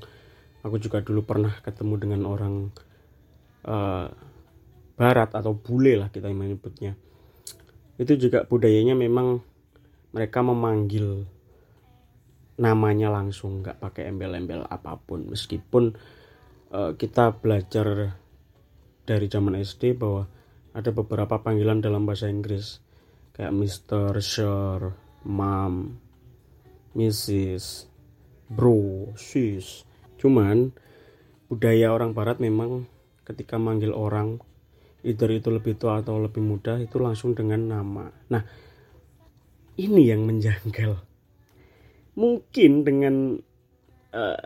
Aku 0.63 0.79
juga 0.79 1.03
dulu 1.03 1.27
pernah 1.27 1.59
ketemu 1.59 1.95
dengan 1.99 2.21
orang 2.23 2.71
uh, 3.67 4.30
barat 5.01 5.33
atau 5.33 5.57
bule 5.57 5.97
lah 5.97 6.13
kita 6.13 6.29
menyebutnya. 6.29 6.93
Itu 7.97 8.13
juga 8.21 8.45
budayanya 8.45 8.93
memang 8.93 9.41
mereka 10.13 10.45
memanggil 10.45 11.25
namanya 12.61 13.09
langsung 13.09 13.65
nggak 13.65 13.81
pakai 13.81 14.13
embel-embel 14.13 14.61
apa 14.69 14.93
pun 15.01 15.25
meskipun 15.33 15.97
uh, 16.69 16.93
kita 16.93 17.33
belajar 17.41 18.13
dari 19.01 19.25
zaman 19.25 19.57
SD 19.57 19.97
bahwa 19.97 20.29
ada 20.77 20.93
beberapa 20.93 21.41
panggilan 21.41 21.81
dalam 21.81 22.05
bahasa 22.05 22.29
Inggris 22.29 22.77
kayak 23.33 23.57
Mr. 23.57 24.13
Sir, 24.21 24.93
Mom, 25.25 25.97
Mrs, 26.93 27.89
Bro, 28.45 29.15
Sis. 29.17 29.87
Cuman 30.21 30.69
budaya 31.49 31.89
orang 31.89 32.13
barat 32.13 32.37
memang 32.37 32.85
ketika 33.25 33.57
manggil 33.57 33.95
orang 33.95 34.37
either 35.01 35.29
itu 35.33 35.49
lebih 35.49 35.77
tua 35.77 36.01
atau 36.01 36.21
lebih 36.21 36.41
muda 36.41 36.77
itu 36.77 37.01
langsung 37.01 37.33
dengan 37.33 37.61
nama. 37.65 38.05
Nah, 38.29 38.43
ini 39.77 40.09
yang 40.09 40.25
menjanggal. 40.25 41.01
Mungkin 42.17 42.85
dengan 42.85 43.39
uh, 44.13 44.41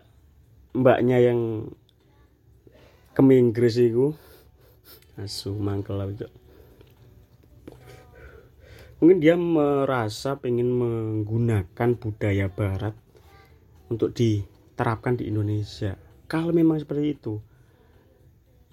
mbaknya 0.75 1.17
yang 1.23 1.71
ke 3.15 3.23
Inggris 3.23 3.79
itu 3.79 4.11
asu 5.15 5.55
mangkel 5.55 5.95
itu 6.11 6.27
mungkin 8.99 9.23
dia 9.23 9.39
merasa 9.39 10.35
pengen 10.35 10.75
menggunakan 10.75 11.89
budaya 11.95 12.51
barat 12.51 12.91
untuk 13.87 14.11
diterapkan 14.11 15.15
di 15.15 15.31
Indonesia 15.31 15.95
kalau 16.27 16.51
memang 16.51 16.83
seperti 16.83 17.15
itu 17.15 17.39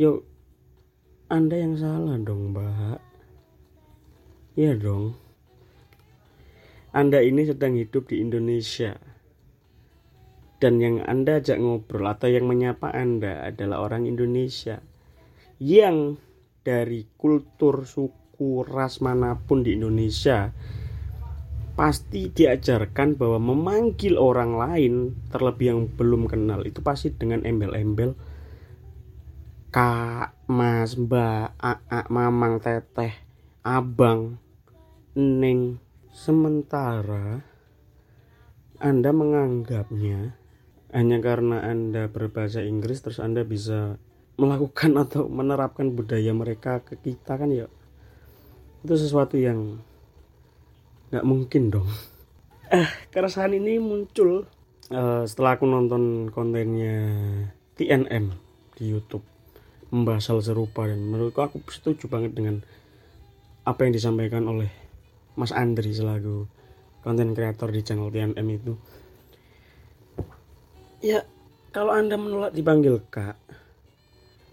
yuk 0.02 0.26
anda 1.32 1.56
yang 1.56 1.80
salah 1.80 2.20
dong 2.20 2.52
mbak. 2.52 3.00
Ya 4.52 4.76
dong. 4.76 5.16
Anda 6.92 7.24
ini 7.24 7.48
sedang 7.48 7.72
hidup 7.72 8.12
di 8.12 8.20
Indonesia. 8.20 9.00
Dan 10.60 10.76
yang 10.76 11.00
Anda 11.00 11.40
ajak 11.40 11.56
ngobrol 11.56 12.04
atau 12.04 12.28
yang 12.28 12.44
menyapa 12.44 12.92
Anda 12.92 13.48
adalah 13.48 13.80
orang 13.80 14.04
Indonesia 14.04 14.84
yang 15.56 16.20
dari 16.60 17.08
kultur 17.16 17.88
suku 17.88 18.60
ras 18.68 19.00
mana 19.00 19.32
pun 19.40 19.64
di 19.64 19.72
Indonesia 19.72 20.52
pasti 21.72 22.28
diajarkan 22.28 23.16
bahwa 23.16 23.40
memanggil 23.40 24.20
orang 24.20 24.54
lain 24.54 24.94
terlebih 25.32 25.66
yang 25.66 25.80
belum 25.88 26.28
kenal 26.28 26.60
itu 26.68 26.84
pasti 26.84 27.08
dengan 27.08 27.42
embel-embel 27.42 28.14
kak, 29.72 30.41
mas, 30.52 31.00
mbak, 31.00 31.56
a, 31.56 31.80
mamang, 32.12 32.60
teteh, 32.60 33.16
abang, 33.64 34.36
neng. 35.16 35.80
Sementara 36.12 37.40
Anda 38.76 39.16
menganggapnya 39.16 40.36
hanya 40.92 41.18
karena 41.24 41.64
Anda 41.64 42.12
berbahasa 42.12 42.60
Inggris 42.60 43.00
terus 43.00 43.16
Anda 43.16 43.48
bisa 43.48 43.96
melakukan 44.36 44.92
atau 45.08 45.24
menerapkan 45.32 45.96
budaya 45.96 46.36
mereka 46.36 46.84
ke 46.84 47.00
kita 47.00 47.40
kan 47.40 47.48
ya? 47.48 47.64
Itu 48.84 49.00
sesuatu 49.00 49.40
yang 49.40 49.80
nggak 51.08 51.24
mungkin 51.24 51.72
dong. 51.72 51.88
Eh 52.68 52.88
keresahan 53.08 53.56
ini 53.56 53.80
muncul 53.80 54.44
uh, 54.92 55.24
setelah 55.24 55.56
aku 55.56 55.64
nonton 55.64 56.28
kontennya 56.28 57.00
TNM 57.80 58.36
di 58.76 58.92
YouTube 58.92 59.31
membahas 59.92 60.32
hal 60.32 60.40
serupa 60.40 60.88
dan 60.88 61.04
menurutku 61.04 61.44
aku 61.44 61.60
setuju 61.68 62.08
banget 62.08 62.32
dengan 62.32 62.64
apa 63.68 63.84
yang 63.84 63.92
disampaikan 63.92 64.48
oleh 64.48 64.72
Mas 65.36 65.52
Andri 65.52 65.92
selaku 65.92 66.48
konten 67.04 67.36
kreator 67.36 67.68
di 67.68 67.84
channel 67.84 68.08
TNM 68.08 68.48
itu. 68.48 68.72
Ya 71.04 71.28
kalau 71.76 71.92
anda 71.92 72.16
menolak 72.16 72.56
dipanggil 72.56 73.04
kak 73.12 73.36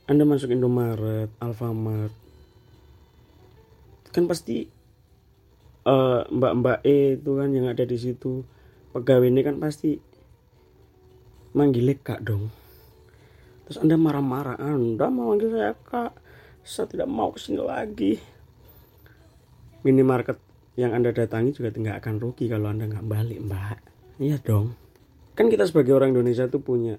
anda 0.09 0.25
masuk 0.25 0.49
Indomaret, 0.49 1.29
Alfamart 1.37 2.11
kan 4.09 4.25
pasti 4.25 4.65
uh, 5.85 6.25
Mbak-mbak 6.27 6.81
E 6.81 7.15
itu 7.15 7.31
kan 7.37 7.53
yang 7.53 7.69
ada 7.69 7.85
di 7.85 7.93
situ 7.93 8.41
pegawai 8.89 9.29
ini 9.29 9.45
kan 9.45 9.61
pasti 9.61 10.01
manggil 11.53 11.93
kak 12.01 12.25
dong 12.25 12.49
terus 13.69 13.85
anda 13.85 14.01
marah-marah 14.01 14.57
anda 14.57 15.13
mau 15.13 15.29
manggil 15.29 15.53
saya 15.53 15.77
kak. 15.77 16.17
Saya 16.65 16.89
tidak 16.89 17.05
mau 17.05 17.29
ke 17.29 17.37
sini 17.37 17.61
lagi. 17.61 18.17
Minimarket 19.85 20.41
yang 20.73 20.97
anda 20.97 21.13
datangi 21.13 21.53
juga 21.53 21.69
tidak 21.69 22.01
akan 22.01 22.17
rugi 22.17 22.49
kalau 22.49 22.73
anda 22.73 22.89
nggak 22.89 23.05
balik 23.05 23.37
mbak. 23.45 23.77
Iya 24.17 24.41
dong. 24.41 24.73
Kan 25.37 25.53
kita 25.53 25.69
sebagai 25.69 25.93
orang 25.93 26.17
Indonesia 26.17 26.49
tuh 26.49 26.65
punya 26.65 26.97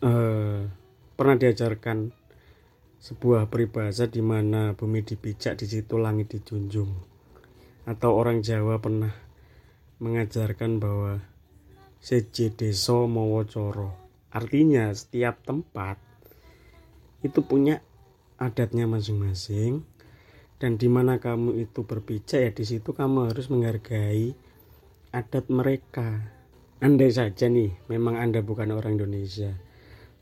uh, 0.00 0.64
pernah 1.12 1.36
diajarkan 1.36 2.08
sebuah 2.98 3.52
peribahasa 3.52 4.08
di 4.08 4.24
mana 4.24 4.72
bumi 4.72 5.04
dipijak 5.04 5.60
di 5.60 5.68
situ 5.68 6.00
langit 6.00 6.32
dijunjung. 6.32 6.88
Atau 7.84 8.16
orang 8.16 8.40
Jawa 8.40 8.80
pernah 8.80 9.12
mengajarkan 10.00 10.80
bahwa 10.80 11.20
seje 12.00 12.48
deso 12.48 13.04
mowocoro 13.04 14.07
artinya 14.34 14.92
setiap 14.92 15.40
tempat 15.44 15.96
itu 17.24 17.42
punya 17.42 17.82
adatnya 18.38 18.86
masing-masing. 18.86 19.82
Dan 20.58 20.74
di 20.74 20.90
mana 20.90 21.22
kamu 21.22 21.54
itu 21.54 21.86
berpijak 21.86 22.40
ya 22.42 22.50
di 22.50 22.66
situ 22.66 22.90
kamu 22.90 23.30
harus 23.30 23.46
menghargai 23.46 24.34
adat 25.14 25.46
mereka. 25.46 26.34
Andai 26.82 27.14
saja 27.14 27.46
nih 27.46 27.78
memang 27.86 28.18
anda 28.18 28.42
bukan 28.42 28.74
orang 28.74 28.98
Indonesia. 28.98 29.54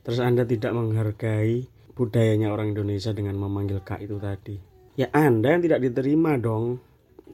Terus 0.05 0.21
anda 0.21 0.45
tidak 0.45 0.77
menghargai 0.77 1.65
budayanya 1.97 2.53
orang 2.53 2.77
Indonesia 2.77 3.17
dengan 3.17 3.41
memanggil 3.41 3.81
kak 3.81 4.05
itu 4.05 4.21
tadi. 4.21 4.61
Ya 5.01 5.09
anda 5.17 5.57
yang 5.57 5.65
tidak 5.65 5.81
diterima 5.81 6.37
dong. 6.37 6.85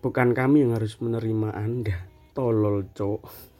Bukan 0.03 0.35
kami 0.35 0.67
yang 0.67 0.75
harus 0.75 0.99
menerima 0.99 1.55
Anda. 1.55 2.11
Tolol, 2.35 2.91
cok. 2.91 3.52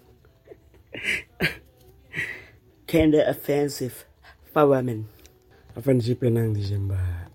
Kinda 2.93 3.25
offensive. 3.25 4.05
Fawamen. 4.53 5.09
Ofensifnya 5.73 6.29
nang 6.29 6.53
di 6.53 6.61
mbak. 6.61 7.33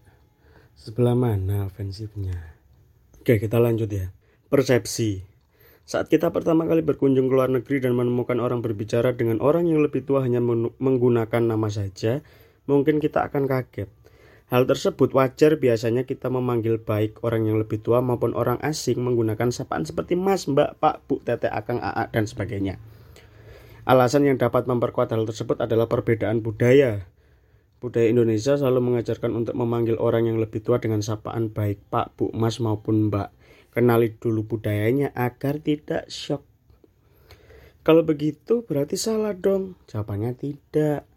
Sebelah 0.77 1.17
mana 1.17 1.65
ofensifnya? 1.65 2.53
Oke, 3.17 3.41
kita 3.41 3.57
lanjut 3.57 3.89
ya. 3.89 4.13
Persepsi. 4.53 5.25
Saat 5.81 6.13
kita 6.13 6.29
pertama 6.29 6.69
kali 6.69 6.85
berkunjung 6.85 7.25
ke 7.25 7.33
luar 7.33 7.49
negeri 7.49 7.81
dan 7.81 7.97
menemukan 7.97 8.37
orang 8.37 8.61
berbicara 8.61 9.17
dengan 9.17 9.41
orang 9.41 9.65
yang 9.65 9.81
lebih 9.81 10.05
tua 10.05 10.21
hanya 10.21 10.45
menggunakan 10.77 11.41
nama 11.41 11.73
saja, 11.73 12.21
mungkin 12.69 13.01
kita 13.01 13.25
akan 13.25 13.49
kaget. 13.49 13.89
Hal 14.53 14.69
tersebut 14.69 15.09
wajar 15.17 15.57
biasanya 15.57 16.05
kita 16.05 16.29
memanggil 16.29 16.77
baik 16.77 17.25
orang 17.25 17.49
yang 17.49 17.57
lebih 17.57 17.81
tua 17.81 18.05
maupun 18.05 18.37
orang 18.37 18.61
asing 18.61 19.01
menggunakan 19.01 19.49
sapaan 19.49 19.89
seperti 19.89 20.21
mas, 20.21 20.45
mbak, 20.45 20.77
pak, 20.77 21.01
bu, 21.09 21.17
tete, 21.25 21.49
akang, 21.49 21.81
aa, 21.81 22.13
dan 22.13 22.29
sebagainya. 22.29 22.77
Alasan 23.87 24.27
yang 24.27 24.35
dapat 24.35 24.67
memperkuat 24.67 25.15
hal 25.15 25.23
tersebut 25.23 25.63
adalah 25.63 25.87
perbedaan 25.87 26.43
budaya. 26.43 27.07
Budaya 27.79 28.11
Indonesia 28.11 28.59
selalu 28.59 28.83
mengajarkan 28.83 29.31
untuk 29.31 29.55
memanggil 29.55 29.95
orang 29.95 30.27
yang 30.27 30.43
lebih 30.43 30.59
tua 30.59 30.83
dengan 30.83 30.99
sapaan 30.99 31.47
baik 31.47 31.87
pak, 31.87 32.11
bu, 32.19 32.27
mas 32.35 32.59
maupun 32.59 33.07
mbak. 33.07 33.31
Kenali 33.71 34.11
dulu 34.19 34.43
budayanya 34.43 35.15
agar 35.15 35.63
tidak 35.63 36.11
shock. 36.11 36.43
Kalau 37.87 38.03
begitu 38.03 38.67
berarti 38.67 38.99
salah 38.99 39.31
dong. 39.31 39.79
Jawabannya 39.87 40.35
tidak. 40.35 41.07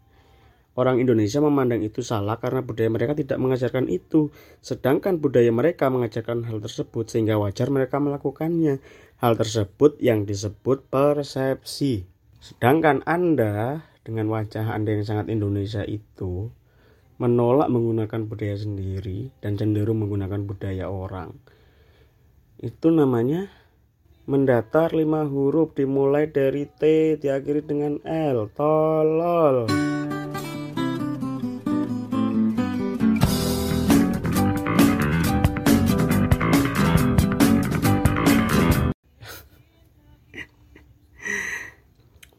Orang 0.71 1.03
Indonesia 1.03 1.43
memandang 1.43 1.83
itu 1.83 1.99
salah 1.99 2.39
karena 2.39 2.63
budaya 2.63 2.87
mereka 2.87 3.11
tidak 3.11 3.35
mengajarkan 3.35 3.91
itu, 3.91 4.31
sedangkan 4.63 5.19
budaya 5.19 5.51
mereka 5.51 5.91
mengajarkan 5.91 6.47
hal 6.47 6.63
tersebut 6.63 7.11
sehingga 7.11 7.35
wajar 7.35 7.67
mereka 7.67 7.99
melakukannya. 7.99 8.79
Hal 9.19 9.35
tersebut 9.35 9.99
yang 9.99 10.23
disebut 10.23 10.87
persepsi. 10.87 12.10
Sedangkan 12.41 13.05
Anda 13.05 13.85
dengan 14.01 14.25
wajah 14.33 14.73
Anda 14.73 14.97
yang 14.97 15.05
sangat 15.05 15.29
Indonesia 15.29 15.85
itu 15.85 16.49
menolak 17.21 17.69
menggunakan 17.69 18.25
budaya 18.25 18.57
sendiri 18.57 19.29
dan 19.45 19.61
cenderung 19.61 20.01
menggunakan 20.01 20.41
budaya 20.49 20.89
orang. 20.89 21.37
Itu 22.57 22.89
namanya 22.89 23.45
mendatar 24.25 24.89
lima 24.97 25.21
huruf 25.29 25.77
dimulai 25.77 26.33
dari 26.33 26.65
T 26.65 27.13
diakhiri 27.21 27.61
dengan 27.61 28.01
L. 28.09 28.49
Tolol. 28.57 29.69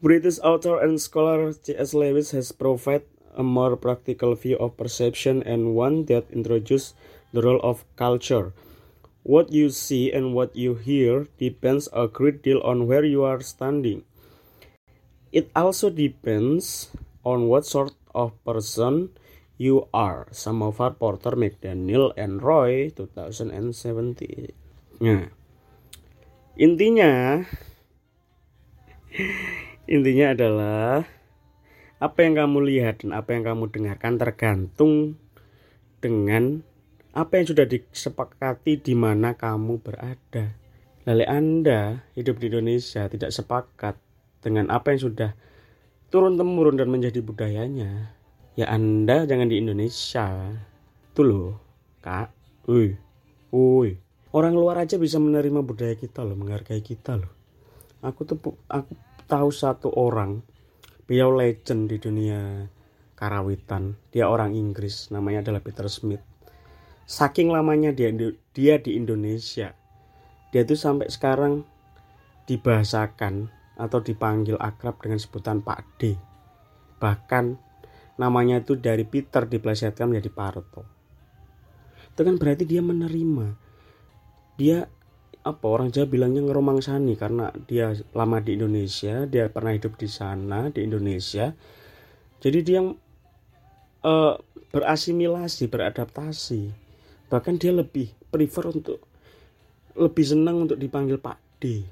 British 0.03 0.35
author 0.43 0.83
and 0.83 0.99
scholar 0.99 1.55
C.S. 1.55 1.95
Lewis 1.95 2.35
has 2.35 2.51
provided 2.51 3.07
a 3.39 3.41
more 3.41 3.79
practical 3.79 4.35
view 4.35 4.59
of 4.59 4.75
perception 4.75 5.39
and 5.47 5.79
one 5.79 6.03
that 6.11 6.27
introduces 6.27 6.91
the 7.31 7.39
role 7.39 7.63
of 7.63 7.87
culture. 7.95 8.51
What 9.23 9.55
you 9.55 9.71
see 9.71 10.11
and 10.11 10.35
what 10.35 10.59
you 10.59 10.75
hear 10.75 11.31
depends 11.39 11.87
a 11.95 12.11
great 12.11 12.43
deal 12.43 12.59
on 12.67 12.83
where 12.83 13.07
you 13.07 13.23
are 13.23 13.39
standing. 13.39 14.03
It 15.31 15.47
also 15.55 15.87
depends 15.87 16.91
on 17.23 17.47
what 17.47 17.63
sort 17.63 17.95
of 18.11 18.35
person 18.43 19.15
you 19.55 19.87
are. 19.95 20.27
our 20.35 20.91
Porter, 20.99 21.31
McDaniel, 21.31 22.11
and 22.19 22.43
Roy 22.43 22.91
2017. 22.91 24.51
Nah, 24.99 25.31
intinya 26.59 27.47
Intinya 29.83 30.31
adalah 30.31 31.03
apa 31.99 32.19
yang 32.23 32.39
kamu 32.39 32.57
lihat 32.71 33.03
dan 33.03 33.11
apa 33.11 33.35
yang 33.35 33.43
kamu 33.43 33.67
dengarkan 33.67 34.15
tergantung 34.15 35.19
dengan 35.99 36.63
apa 37.11 37.39
yang 37.39 37.47
sudah 37.51 37.67
disepakati 37.67 38.79
di 38.79 38.95
mana 38.95 39.35
kamu 39.35 39.83
berada. 39.83 40.55
Lalu 41.03 41.25
Anda 41.27 41.99
hidup 42.15 42.39
di 42.39 42.47
Indonesia 42.47 43.11
tidak 43.11 43.35
sepakat 43.35 43.99
dengan 44.39 44.71
apa 44.71 44.95
yang 44.95 45.03
sudah 45.03 45.31
turun 46.07 46.39
temurun 46.39 46.79
dan 46.79 46.87
menjadi 46.87 47.19
budayanya. 47.19 48.15
Ya 48.55 48.71
Anda 48.71 49.27
jangan 49.27 49.51
di 49.51 49.59
Indonesia. 49.59 50.47
Tuh 51.11 51.25
loh, 51.27 51.51
Kak. 51.99 52.31
Woi. 52.71 52.95
Woi. 53.51 53.99
Orang 54.31 54.55
luar 54.55 54.79
aja 54.81 54.95
bisa 54.95 55.19
menerima 55.19 55.59
budaya 55.59 55.93
kita 55.93 56.23
loh, 56.23 56.39
menghargai 56.39 56.79
kita 56.79 57.19
loh. 57.19 57.31
Aku 57.99 58.23
tuh 58.25 58.39
aku 58.71 58.95
tahu 59.25 59.49
satu 59.49 59.89
orang 59.93 60.43
beliau 61.07 61.33
legend 61.33 61.91
di 61.91 61.97
dunia 61.99 62.67
karawitan. 63.15 63.99
Dia 64.13 64.27
orang 64.29 64.55
Inggris 64.55 65.09
namanya 65.09 65.47
adalah 65.47 65.63
Peter 65.63 65.87
Smith. 65.87 66.23
Saking 67.03 67.51
lamanya 67.51 67.91
dia 67.91 68.11
dia 68.55 68.75
di 68.79 68.95
Indonesia 68.95 69.75
dia 70.53 70.61
tuh 70.69 70.77
sampai 70.77 71.09
sekarang 71.09 71.65
dibahasakan 72.45 73.49
atau 73.73 73.99
dipanggil 74.05 74.53
akrab 74.61 75.01
dengan 75.01 75.17
sebutan 75.17 75.65
Pak 75.65 75.97
D. 75.97 76.13
Bahkan 77.01 77.57
namanya 78.21 78.61
itu 78.61 78.77
dari 78.77 79.01
Peter 79.01 79.49
diplesetkan 79.49 80.13
menjadi 80.13 80.29
Parto. 80.29 80.85
Itu 82.13 82.21
kan 82.21 82.37
berarti 82.37 82.69
dia 82.69 82.85
menerima. 82.85 83.57
Dia 84.61 84.85
apa 85.43 85.65
orang 85.67 85.91
Jawa 85.91 86.07
bilangnya 86.07 86.39
ngeromangsani 86.47 87.19
karena 87.19 87.51
dia 87.67 87.91
lama 88.15 88.39
di 88.39 88.55
Indonesia, 88.55 89.27
dia 89.27 89.51
pernah 89.51 89.75
hidup 89.75 89.99
di 89.99 90.07
sana 90.07 90.71
di 90.71 90.87
Indonesia. 90.87 91.51
Jadi 92.39 92.59
dia 92.63 92.79
uh, 92.79 94.33
berasimilasi, 94.71 95.67
beradaptasi. 95.67 96.63
Bahkan 97.27 97.55
dia 97.59 97.75
lebih 97.75 98.11
prefer 98.31 98.71
untuk 98.71 99.03
lebih 99.99 100.25
senang 100.25 100.63
untuk 100.63 100.79
dipanggil 100.79 101.19
Pak 101.19 101.37
D. 101.59 101.83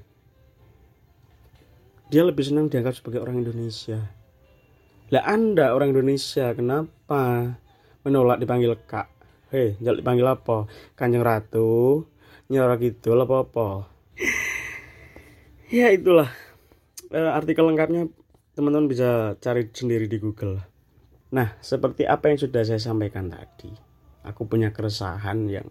Dia 2.08 2.24
lebih 2.24 2.44
senang 2.44 2.72
dianggap 2.72 2.96
sebagai 2.96 3.20
orang 3.20 3.40
Indonesia. 3.40 4.00
Lah 5.12 5.24
Anda 5.28 5.76
orang 5.76 5.92
Indonesia, 5.92 6.56
kenapa 6.56 7.52
menolak 8.00 8.40
dipanggil 8.40 8.72
Kak? 8.88 9.08
Hei, 9.52 9.76
jangan 9.80 10.00
dipanggil 10.00 10.24
apa? 10.24 10.64
Kanjeng 10.96 11.20
Ratu, 11.20 12.08
nyara 12.50 12.80
gitu 12.80 13.14
apa 13.18 13.36
apa? 13.46 13.66
Ya 15.72 15.88
itulah. 15.88 16.28
Uh, 17.08 17.32
artikel 17.32 17.64
lengkapnya 17.64 18.12
teman-teman 18.52 18.84
bisa 18.84 19.40
cari 19.40 19.72
sendiri 19.72 20.04
di 20.04 20.20
Google 20.20 20.60
nah 21.32 21.56
seperti 21.64 22.04
apa 22.04 22.28
yang 22.28 22.36
sudah 22.36 22.60
saya 22.60 22.76
sampaikan 22.76 23.32
tadi 23.32 23.72
aku 24.28 24.44
punya 24.44 24.76
keresahan 24.76 25.48
yang 25.48 25.64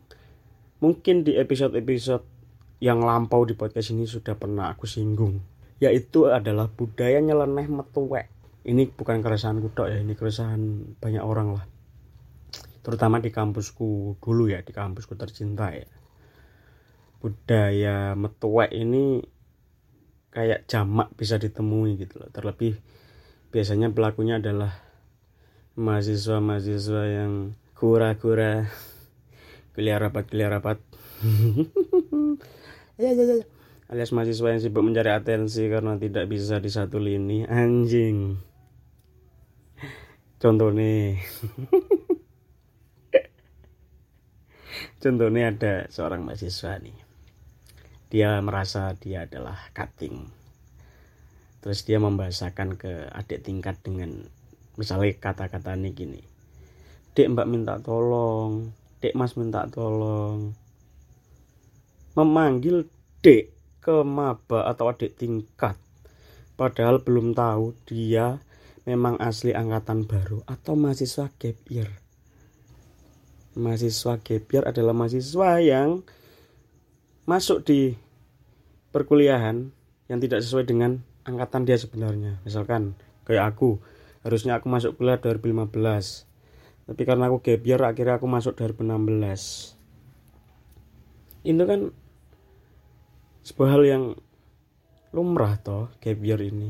mungkin 0.82 1.22
di 1.22 1.38
episode-episode 1.38 2.26
yang 2.82 3.06
lampau 3.06 3.46
di 3.46 3.54
podcast 3.54 3.94
ini 3.94 4.10
sudah 4.10 4.34
pernah 4.34 4.74
aku 4.74 4.90
singgung 4.90 5.38
yaitu 5.78 6.26
adalah 6.34 6.66
budaya 6.74 7.22
nyeleneh 7.22 7.70
metuwek 7.70 8.34
ini 8.66 8.90
bukan 8.90 9.22
keresahan 9.22 9.62
kutok 9.62 9.94
ya 9.94 9.98
ini 10.02 10.14
keresahan 10.14 10.62
banyak 11.02 11.26
orang 11.26 11.58
lah. 11.58 11.66
Terutama 12.86 13.18
di 13.18 13.34
kampusku 13.34 14.22
dulu 14.22 14.54
ya 14.54 14.62
di 14.62 14.70
kampusku 14.70 15.18
tercinta 15.18 15.74
ya 15.74 15.86
budaya 17.22 18.18
metuek 18.18 18.74
ini 18.74 19.22
kayak 20.34 20.66
jamak 20.66 21.14
bisa 21.14 21.38
ditemui 21.38 22.02
gitu 22.02 22.18
loh. 22.18 22.34
Terlebih 22.34 22.82
biasanya 23.54 23.94
pelakunya 23.94 24.42
adalah 24.42 24.74
mahasiswa-mahasiswa 25.78 27.04
yang 27.08 27.54
kura-kura 27.78 28.68
kuliah 29.78 30.02
rapat 30.02 30.26
kuliah 30.28 30.50
rapat. 30.50 30.82
Ya, 33.02 33.18
ya 33.18 33.26
ya 33.26 33.42
ya. 33.42 33.46
Alias 33.90 34.14
mahasiswa 34.14 34.54
yang 34.54 34.62
sibuk 34.62 34.86
mencari 34.86 35.10
atensi 35.10 35.66
karena 35.74 35.98
tidak 35.98 36.30
bisa 36.30 36.62
di 36.62 36.70
satu 36.70 37.02
lini. 37.02 37.50
Anjing. 37.50 38.38
Contoh 40.38 40.70
nih 40.70 41.18
contohnya 45.02 45.50
ada 45.50 45.90
seorang 45.90 46.22
mahasiswa 46.22 46.78
nih 46.78 47.11
dia 48.12 48.44
merasa 48.44 48.92
dia 49.00 49.24
adalah 49.24 49.58
cutting. 49.72 50.28
Terus 51.64 51.88
dia 51.88 51.98
membahasakan 51.98 52.76
ke 52.76 53.08
adik 53.16 53.48
tingkat 53.48 53.80
dengan 53.80 54.28
misalnya 54.76 55.16
kata-kata 55.16 55.80
ini 55.80 55.90
gini 55.96 56.22
dek 57.12 57.28
mbak 57.32 57.48
minta 57.48 57.76
tolong. 57.80 58.72
Dek 59.04 59.18
mas 59.18 59.36
minta 59.36 59.68
tolong. 59.68 60.56
Memanggil 62.16 62.88
dek 63.20 63.52
ke 63.82 64.06
maba 64.06 64.70
atau 64.70 64.94
adik 64.94 65.18
tingkat 65.18 65.76
padahal 66.54 67.02
belum 67.02 67.34
tahu 67.34 67.74
dia 67.90 68.38
memang 68.86 69.18
asli 69.18 69.58
angkatan 69.58 70.06
baru 70.06 70.46
atau 70.46 70.78
mahasiswa 70.78 71.34
gap 71.42 71.58
year. 71.66 71.90
Mahasiswa 73.58 74.22
gap 74.22 74.46
year 74.46 74.64
adalah 74.70 74.94
mahasiswa 74.94 75.58
yang 75.58 76.06
masuk 77.26 77.64
di 77.66 77.96
perkuliahan 78.92 79.72
yang 80.12 80.20
tidak 80.20 80.44
sesuai 80.44 80.68
dengan 80.68 81.02
angkatan 81.24 81.64
dia 81.64 81.78
sebenarnya. 81.78 82.42
Misalkan 82.44 82.98
kayak 83.26 83.56
aku 83.56 83.80
harusnya 84.22 84.58
aku 84.62 84.70
masuk 84.70 85.02
kuliah 85.02 85.18
2015 85.18 85.74
tapi 86.92 87.02
karena 87.06 87.30
aku 87.30 87.42
gap 87.42 87.64
akhirnya 87.64 88.20
aku 88.20 88.28
masuk 88.28 88.54
2016 88.58 89.80
itu 91.42 91.64
kan 91.66 91.90
sebuah 93.42 93.70
hal 93.74 93.84
yang 93.88 94.04
lumrah 95.10 95.58
toh 95.58 95.90
gap 95.98 96.22
ini. 96.22 96.70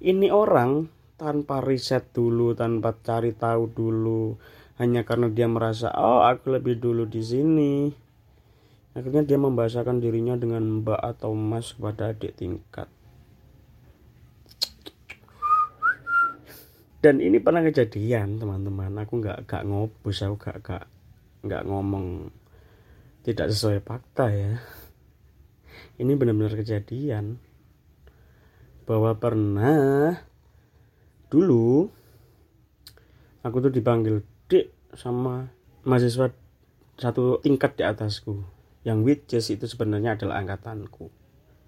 Ini 0.00 0.32
orang 0.32 0.88
tanpa 1.20 1.60
riset 1.60 2.08
dulu 2.16 2.56
tanpa 2.56 2.96
cari 2.96 3.36
tahu 3.36 3.68
dulu 3.68 4.40
hanya 4.80 5.04
karena 5.04 5.28
dia 5.28 5.44
merasa 5.44 5.92
oh 5.92 6.24
aku 6.24 6.56
lebih 6.56 6.80
dulu 6.80 7.04
di 7.04 7.20
sini 7.20 7.92
akhirnya 8.90 9.22
dia 9.22 9.38
membahasakan 9.38 10.02
dirinya 10.02 10.34
dengan 10.34 10.82
mbak 10.82 10.98
atau 10.98 11.30
mas 11.34 11.74
kepada 11.74 12.10
adik 12.10 12.34
tingkat. 12.34 12.90
Dan 17.00 17.16
ini 17.24 17.40
pernah 17.40 17.64
kejadian 17.64 18.36
teman-teman. 18.36 18.92
Aku 19.00 19.24
nggak 19.24 19.48
nggak 19.48 19.62
ngobus 19.64 20.20
aku 20.20 20.36
nggak 20.36 20.56
nggak 20.60 20.84
nggak 21.48 21.62
ngomong. 21.64 22.28
Tidak 23.24 23.46
sesuai 23.48 23.80
fakta 23.80 24.28
ya. 24.28 24.60
Ini 25.96 26.12
benar-benar 26.12 26.60
kejadian. 26.60 27.40
Bahwa 28.84 29.16
pernah 29.16 30.18
dulu 31.32 31.88
aku 33.40 33.56
tuh 33.64 33.72
dipanggil 33.72 34.20
dek 34.50 34.92
sama 34.92 35.48
mahasiswa 35.86 36.34
satu 37.00 37.40
tingkat 37.40 37.80
di 37.80 37.86
atasku 37.86 38.59
yang 38.86 39.04
which 39.04 39.30
itu 39.32 39.64
sebenarnya 39.68 40.16
adalah 40.16 40.40
angkatanku. 40.40 41.12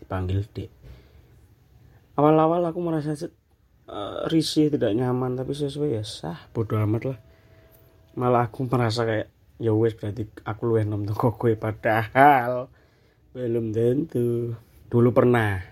Dipanggil 0.01 0.45
D 0.51 0.71
awal-awal 2.17 2.61
aku 2.69 2.81
merasa 2.85 3.17
uh, 3.89 4.29
risih 4.29 4.69
tidak 4.69 4.93
nyaman 4.93 5.37
tapi 5.37 5.57
sesuai 5.57 6.01
ya 6.01 6.05
sah 6.05 6.39
bodoh 6.53 6.81
amat 6.85 7.03
lah. 7.15 7.19
Malah 8.13 8.53
aku 8.53 8.69
merasa 8.69 9.09
kayak 9.09 9.33
ya 9.57 9.73
wes 9.73 9.97
berarti 9.97 10.29
aku 10.45 10.69
luwih 10.69 10.85
nom 10.85 11.09
toko 11.09 11.33
kue 11.37 11.57
padahal 11.57 12.69
belum 13.33 13.73
tentu. 13.73 14.53
Dulu 14.93 15.09
pernah. 15.17 15.65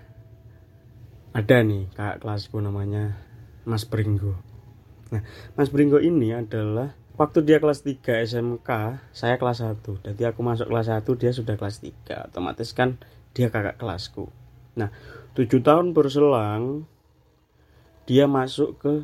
Ada 1.30 1.62
nih 1.62 1.92
kak 1.94 2.24
kelasku 2.24 2.58
namanya 2.58 3.20
Mas 3.68 3.84
Bringgo. 3.84 4.34
Nah 5.12 5.22
Mas 5.54 5.68
Bringgo 5.68 6.00
ini 6.00 6.32
adalah 6.32 6.96
waktu 7.20 7.44
dia 7.44 7.60
kelas 7.60 7.84
3 7.84 8.00
SMK 8.24 8.70
saya 9.12 9.36
kelas 9.36 9.60
1 9.60 9.84
jadi 10.08 10.32
aku 10.32 10.40
masuk 10.40 10.72
kelas 10.72 10.88
1 10.88 11.04
dia 11.20 11.36
sudah 11.36 11.60
kelas 11.60 11.84
3 11.84 12.32
otomatis 12.32 12.72
kan 12.72 12.96
dia 13.36 13.52
kakak 13.52 13.76
kelasku. 13.76 14.32
Nah 14.74 14.88
7 15.36 15.60
tahun 15.60 15.92
berselang 15.92 16.88
dia 18.08 18.24
masuk 18.24 18.80
ke 18.80 18.94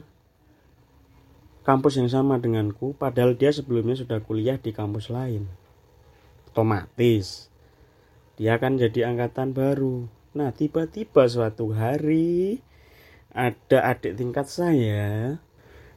kampus 1.62 2.00
yang 2.00 2.09
sama 2.11 2.40
denganku 2.40 2.96
padahal 2.96 3.37
dia 3.37 3.52
sebelumnya 3.52 3.94
sudah 3.94 4.24
kuliah 4.24 4.57
di 4.57 4.72
kampus 4.72 5.12
lain. 5.12 5.46
Otomatis. 6.50 7.52
Dia 8.40 8.57
akan 8.57 8.81
jadi 8.81 9.12
angkatan 9.12 9.52
baru. 9.52 10.09
Nah 10.33 10.57
tiba-tiba 10.57 11.29
suatu 11.29 11.76
hari 11.76 12.64
ada 13.37 13.92
adik 13.92 14.16
tingkat 14.16 14.48
saya 14.48 15.37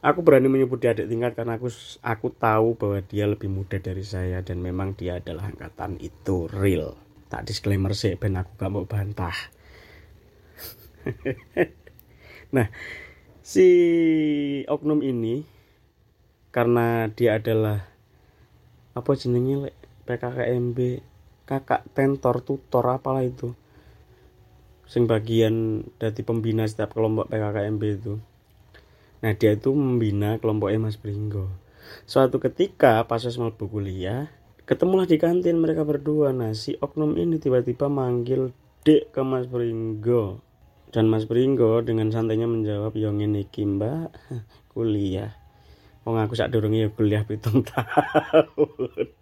Aku 0.00 0.24
berani 0.24 0.48
menyebut 0.48 0.80
dia 0.80 0.96
adik 0.96 1.12
tingkat 1.12 1.36
karena 1.36 1.60
aku 1.60 1.68
aku 2.00 2.32
tahu 2.32 2.72
bahwa 2.72 3.04
dia 3.04 3.28
lebih 3.28 3.52
muda 3.52 3.76
dari 3.76 4.00
saya 4.00 4.40
dan 4.40 4.64
memang 4.64 4.96
dia 4.96 5.20
adalah 5.20 5.52
angkatan 5.52 6.00
itu 6.00 6.48
real. 6.48 6.96
Tak 7.28 7.44
disclaimer 7.44 7.92
sih, 7.92 8.16
ben 8.16 8.40
aku 8.40 8.56
gak 8.56 8.72
mau 8.72 8.88
bantah. 8.88 9.36
nah, 12.56 12.72
si 13.44 13.68
oknum 14.64 15.04
ini 15.04 15.44
karena 16.48 17.12
dia 17.12 17.36
adalah 17.36 17.84
apa 18.96 19.10
jenenge 19.20 19.76
PKKMB 20.08 20.78
kakak 21.44 21.84
tentor 21.92 22.40
tutor 22.40 22.88
apalah 22.88 23.22
itu 23.22 23.52
sing 24.90 25.06
bagian 25.06 25.86
dari 26.02 26.22
pembina 26.26 26.66
setiap 26.66 26.96
kelompok 26.96 27.30
PKKMB 27.30 27.82
itu 27.86 28.18
Nah 29.20 29.32
dia 29.36 29.52
itu 29.52 29.72
membina 29.76 30.40
kelompoknya 30.40 30.80
Mas 30.80 30.96
Pringgo. 30.96 31.52
Suatu 32.08 32.40
ketika 32.40 33.04
pas 33.04 33.20
mau 33.36 33.52
kuliah, 33.52 34.32
ketemulah 34.64 35.04
di 35.04 35.20
kantin 35.20 35.60
mereka 35.60 35.84
berdua. 35.84 36.32
Nah 36.32 36.56
si 36.56 36.76
oknum 36.80 37.16
ini 37.20 37.36
tiba-tiba 37.36 37.92
manggil 37.92 38.56
dek 38.84 39.12
ke 39.12 39.20
Mas 39.20 39.44
Pringgo. 39.44 40.40
Dan 40.90 41.06
Mas 41.06 41.28
Pringgo 41.28 41.84
dengan 41.86 42.10
santainya 42.10 42.50
menjawab, 42.50 42.98
yang 42.98 43.22
ini 43.22 43.46
mbak, 43.46 44.10
kuliah. 44.74 45.36
Wong 46.02 46.16
aku 46.16 46.34
sak 46.34 46.50
durungnya 46.50 46.88
ya 46.88 46.90
kuliah 46.90 47.22
pitung 47.22 47.62
tahun. 47.68 49.12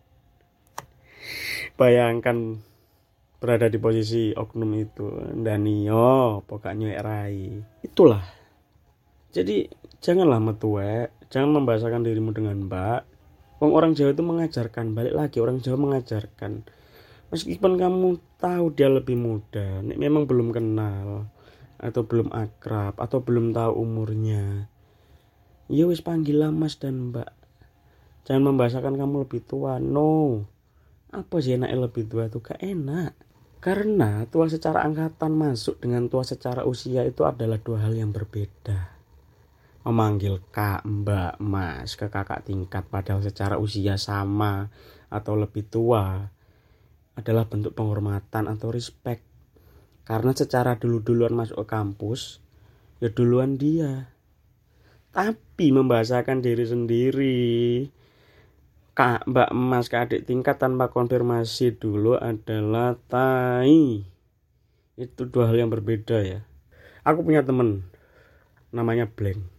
Bayangkan 1.74 2.62
berada 3.38 3.70
di 3.70 3.78
posisi 3.78 4.34
oknum 4.34 4.74
itu 4.74 5.06
dan 5.46 5.62
yo 5.62 6.42
pokoknya 6.42 6.90
erai 6.98 7.62
itulah 7.87 8.18
jadi 9.30 9.70
janganlah 9.98 10.38
metuek 10.38 11.14
jangan 11.28 11.61
membahasakan 11.61 12.04
dirimu 12.04 12.32
dengan 12.32 12.56
mbak. 12.66 13.04
Wong 13.58 13.74
orang 13.74 13.92
Jawa 13.98 14.14
itu 14.14 14.22
mengajarkan. 14.22 14.94
Balik 14.94 15.14
lagi 15.18 15.42
orang 15.42 15.58
Jawa 15.58 15.76
mengajarkan. 15.76 16.62
Meskipun 17.28 17.74
kamu 17.76 18.22
tahu 18.40 18.72
dia 18.72 18.88
lebih 18.88 19.18
muda 19.18 19.84
nek 19.84 20.00
memang 20.00 20.24
belum 20.24 20.54
kenal 20.54 21.28
atau 21.76 22.02
belum 22.06 22.32
akrab 22.32 22.96
atau 22.96 23.20
belum 23.20 23.52
tahu 23.52 23.72
umurnya 23.84 24.66
ya 25.68 25.84
wis 25.84 26.00
panggillah 26.00 26.48
mas 26.48 26.80
dan 26.80 27.12
mbak. 27.12 27.28
Jangan 28.24 28.52
membahasakan 28.52 28.96
kamu 28.96 29.28
lebih 29.28 29.44
tua 29.44 29.76
no. 29.76 30.44
Apa 31.12 31.40
sih 31.40 31.56
enaknya 31.56 31.88
lebih 31.88 32.04
tua 32.08 32.28
tuh 32.28 32.44
gak 32.44 32.61
enak. 32.61 33.16
Karena 33.61 34.24
tua 34.28 34.48
secara 34.48 34.84
angkatan 34.84 35.32
masuk 35.32 35.80
dengan 35.80 36.08
tua 36.08 36.24
secara 36.24 36.64
usia 36.64 37.04
itu 37.04 37.24
adalah 37.24 37.56
dua 37.61 37.88
hal 37.88 37.96
yang 37.96 38.12
berbeda 38.12 38.97
memanggil 39.86 40.42
kak, 40.50 40.82
mbak, 40.82 41.38
mas 41.38 41.94
ke 41.94 42.10
kakak 42.10 42.42
tingkat 42.42 42.82
padahal 42.90 43.22
secara 43.22 43.60
usia 43.62 43.94
sama 43.94 44.72
atau 45.06 45.38
lebih 45.38 45.66
tua 45.70 46.34
adalah 47.14 47.46
bentuk 47.46 47.74
penghormatan 47.74 48.50
atau 48.50 48.70
respect. 48.74 49.22
Karena 50.02 50.32
secara 50.32 50.80
dulu-duluan 50.80 51.36
masuk 51.36 51.62
ke 51.62 51.66
kampus, 51.68 52.40
ya 52.98 53.12
duluan 53.12 53.60
dia. 53.60 54.08
Tapi 55.12 55.74
membahasakan 55.74 56.40
diri 56.40 56.64
sendiri, 56.64 57.38
kak, 58.96 59.28
mbak, 59.28 59.50
mas, 59.52 59.90
ke 59.92 59.98
adik 59.98 60.24
tingkat 60.24 60.56
tanpa 60.56 60.90
konfirmasi 60.90 61.76
dulu 61.76 62.16
adalah 62.16 62.96
tai. 63.10 64.04
Itu 64.98 65.28
dua 65.28 65.50
hal 65.52 65.66
yang 65.66 65.70
berbeda 65.70 66.18
ya. 66.24 66.40
Aku 67.04 67.22
punya 67.22 67.44
temen, 67.44 67.86
namanya 68.72 69.08
Blank 69.08 69.57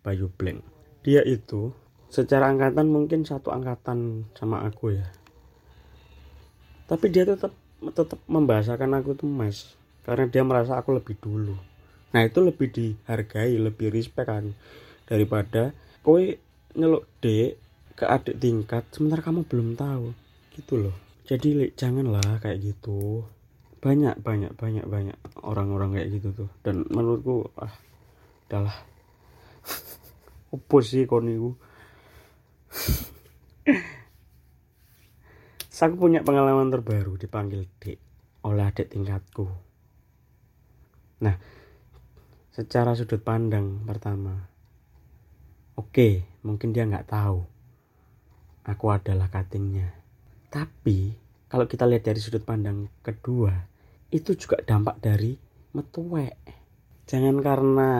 Bayu 0.00 0.32
Blank. 0.32 0.64
Dia 1.04 1.24
itu 1.24 1.72
secara 2.10 2.50
angkatan 2.50 2.90
mungkin 2.90 3.22
satu 3.22 3.54
angkatan 3.54 4.28
sama 4.36 4.64
aku 4.66 4.96
ya. 4.96 5.06
Tapi 6.90 7.06
dia 7.12 7.22
tetap 7.22 7.54
tetap 7.80 8.20
membahasakan 8.26 9.00
aku 9.00 9.14
tuh 9.16 9.30
mas. 9.30 9.78
Karena 10.02 10.26
dia 10.26 10.42
merasa 10.42 10.80
aku 10.80 10.96
lebih 10.96 11.16
dulu. 11.20 11.54
Nah 12.10 12.26
itu 12.26 12.42
lebih 12.42 12.72
dihargai 12.72 13.54
lebih 13.54 13.94
respect 13.94 14.26
kan 14.26 14.56
daripada 15.06 15.70
kowe 16.02 16.18
nyeluk 16.74 17.06
D 17.22 17.54
ke 17.94 18.04
adik 18.08 18.40
tingkat 18.40 18.88
sementara 18.90 19.22
kamu 19.22 19.46
belum 19.46 19.78
tahu. 19.78 20.10
Gitu 20.56 20.74
loh. 20.80 20.96
Jadi 21.28 21.70
janganlah 21.78 22.42
kayak 22.42 22.58
gitu. 22.58 23.22
Banyak 23.80 24.18
banyak 24.20 24.52
banyak 24.58 24.84
banyak 24.88 25.16
orang-orang 25.46 25.94
kayak 25.94 26.08
gitu 26.18 26.28
tuh. 26.34 26.50
Dan 26.66 26.88
menurutku 26.90 27.54
ah 27.54 27.70
udahlah 28.50 28.89
opo 30.50 30.82
sih 30.82 31.06
kon 31.06 31.26
niku 31.26 31.50
Saya 35.70 35.96
punya 35.96 36.20
pengalaman 36.20 36.68
terbaru 36.68 37.16
dipanggil 37.16 37.64
Dek 37.80 37.96
oleh 38.44 38.68
adik 38.68 38.92
tingkatku. 38.92 39.48
Nah, 41.24 41.36
secara 42.52 42.92
sudut 42.92 43.24
pandang 43.24 43.80
pertama, 43.88 44.44
oke, 45.80 46.24
mungkin 46.44 46.76
dia 46.76 46.84
nggak 46.84 47.08
tahu 47.08 47.40
aku 48.68 48.86
adalah 48.92 49.32
katingnya. 49.32 49.88
Tapi 50.52 51.16
kalau 51.48 51.64
kita 51.64 51.88
lihat 51.88 52.04
dari 52.04 52.20
sudut 52.20 52.44
pandang 52.44 52.92
kedua, 53.00 53.52
itu 54.12 54.36
juga 54.36 54.60
dampak 54.60 55.00
dari 55.00 55.32
metuwek. 55.72 56.36
Jangan 57.08 57.40
karena 57.40 57.90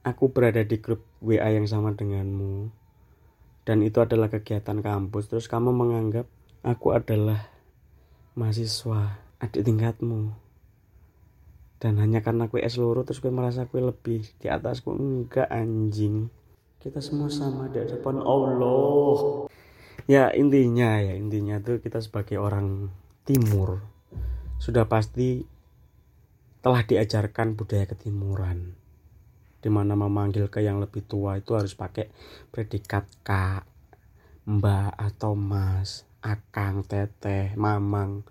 aku 0.00 0.32
berada 0.32 0.64
di 0.64 0.80
grup 0.80 1.04
WA 1.20 1.52
yang 1.52 1.68
sama 1.68 1.92
denganmu. 1.92 2.72
Dan 3.64 3.84
itu 3.84 4.00
adalah 4.00 4.32
kegiatan 4.32 4.80
kampus. 4.80 5.28
Terus 5.28 5.46
kamu 5.46 5.70
menganggap 5.70 6.26
aku 6.64 6.96
adalah 6.96 7.48
mahasiswa 8.34 9.20
adik 9.40 9.62
tingkatmu. 9.62 10.32
Dan 11.80 11.96
hanya 11.96 12.20
karena 12.20 12.48
aku 12.48 12.60
es 12.60 12.76
loro 12.76 13.08
terus 13.08 13.24
gue 13.24 13.32
merasa 13.32 13.68
gue 13.68 13.80
lebih 13.80 14.24
di 14.40 14.46
atasku. 14.48 14.96
Enggak 14.96 15.48
anjing. 15.48 16.28
Kita 16.80 17.04
semua 17.04 17.28
sama 17.28 17.68
di 17.68 17.80
hadapan 17.80 18.24
Allah. 18.24 19.48
Ya 20.08 20.32
intinya 20.32 20.96
ya. 21.00 21.12
Intinya 21.16 21.60
tuh 21.60 21.80
kita 21.84 22.00
sebagai 22.00 22.40
orang 22.40 22.88
timur. 23.28 23.84
Sudah 24.60 24.88
pasti 24.88 25.44
telah 26.60 26.84
diajarkan 26.84 27.56
budaya 27.56 27.88
ketimuran 27.88 28.79
di 29.60 29.68
mana 29.68 29.92
memanggil 29.92 30.48
ke 30.48 30.64
yang 30.64 30.80
lebih 30.80 31.04
tua 31.04 31.36
itu 31.36 31.52
harus 31.52 31.76
pakai 31.76 32.08
predikat 32.48 33.04
kak 33.20 33.68
mbak 34.48 34.96
atau 34.96 35.36
mas 35.36 36.08
akang 36.24 36.84
teteh 36.84 37.52
mamang 37.56 38.24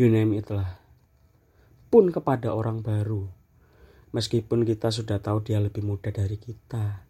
you 0.00 0.08
name 0.08 0.36
it 0.36 0.48
lah. 0.48 0.80
Pun 1.92 2.08
kepada 2.14 2.54
orang 2.54 2.80
baru. 2.80 3.28
Meskipun 4.16 4.64
kita 4.64 4.88
sudah 4.88 5.20
tahu 5.20 5.42
dia 5.44 5.60
lebih 5.60 5.84
muda 5.84 6.08
dari 6.08 6.38
kita. 6.38 7.04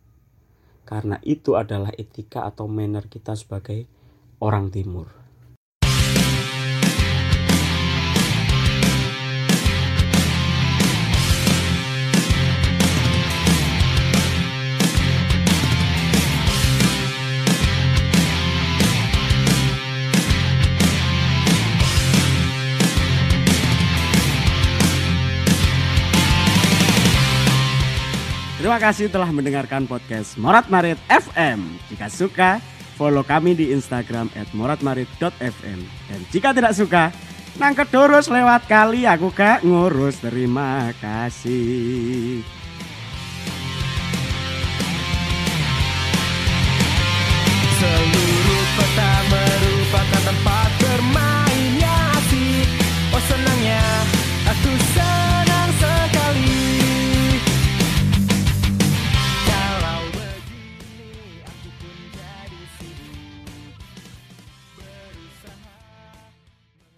Karena 0.89 1.21
itu 1.23 1.55
adalah 1.55 1.95
etika 1.95 2.49
atau 2.49 2.67
manner 2.67 3.07
kita 3.07 3.37
sebagai 3.39 3.87
orang 4.43 4.73
timur 4.73 5.20
Terima 28.71 28.87
kasih 28.87 29.11
telah 29.11 29.27
mendengarkan 29.35 29.83
podcast 29.91 30.39
Morat 30.39 30.71
Marit 30.71 30.95
FM. 31.11 31.75
Jika 31.91 32.07
suka, 32.07 32.63
follow 32.95 33.27
kami 33.27 33.59
di 33.59 33.75
Instagram 33.75 34.31
at 34.39 34.47
moratmarit.fm. 34.55 35.81
Dan 36.07 36.21
jika 36.31 36.55
tidak 36.55 36.79
suka, 36.79 37.11
nangket 37.59 37.91
terus 37.91 38.31
lewat 38.31 38.71
kali 38.71 39.11
aku 39.11 39.35
gak 39.35 39.67
ngurus. 39.67 40.23
Terima 40.23 40.95
kasih. 41.03 42.47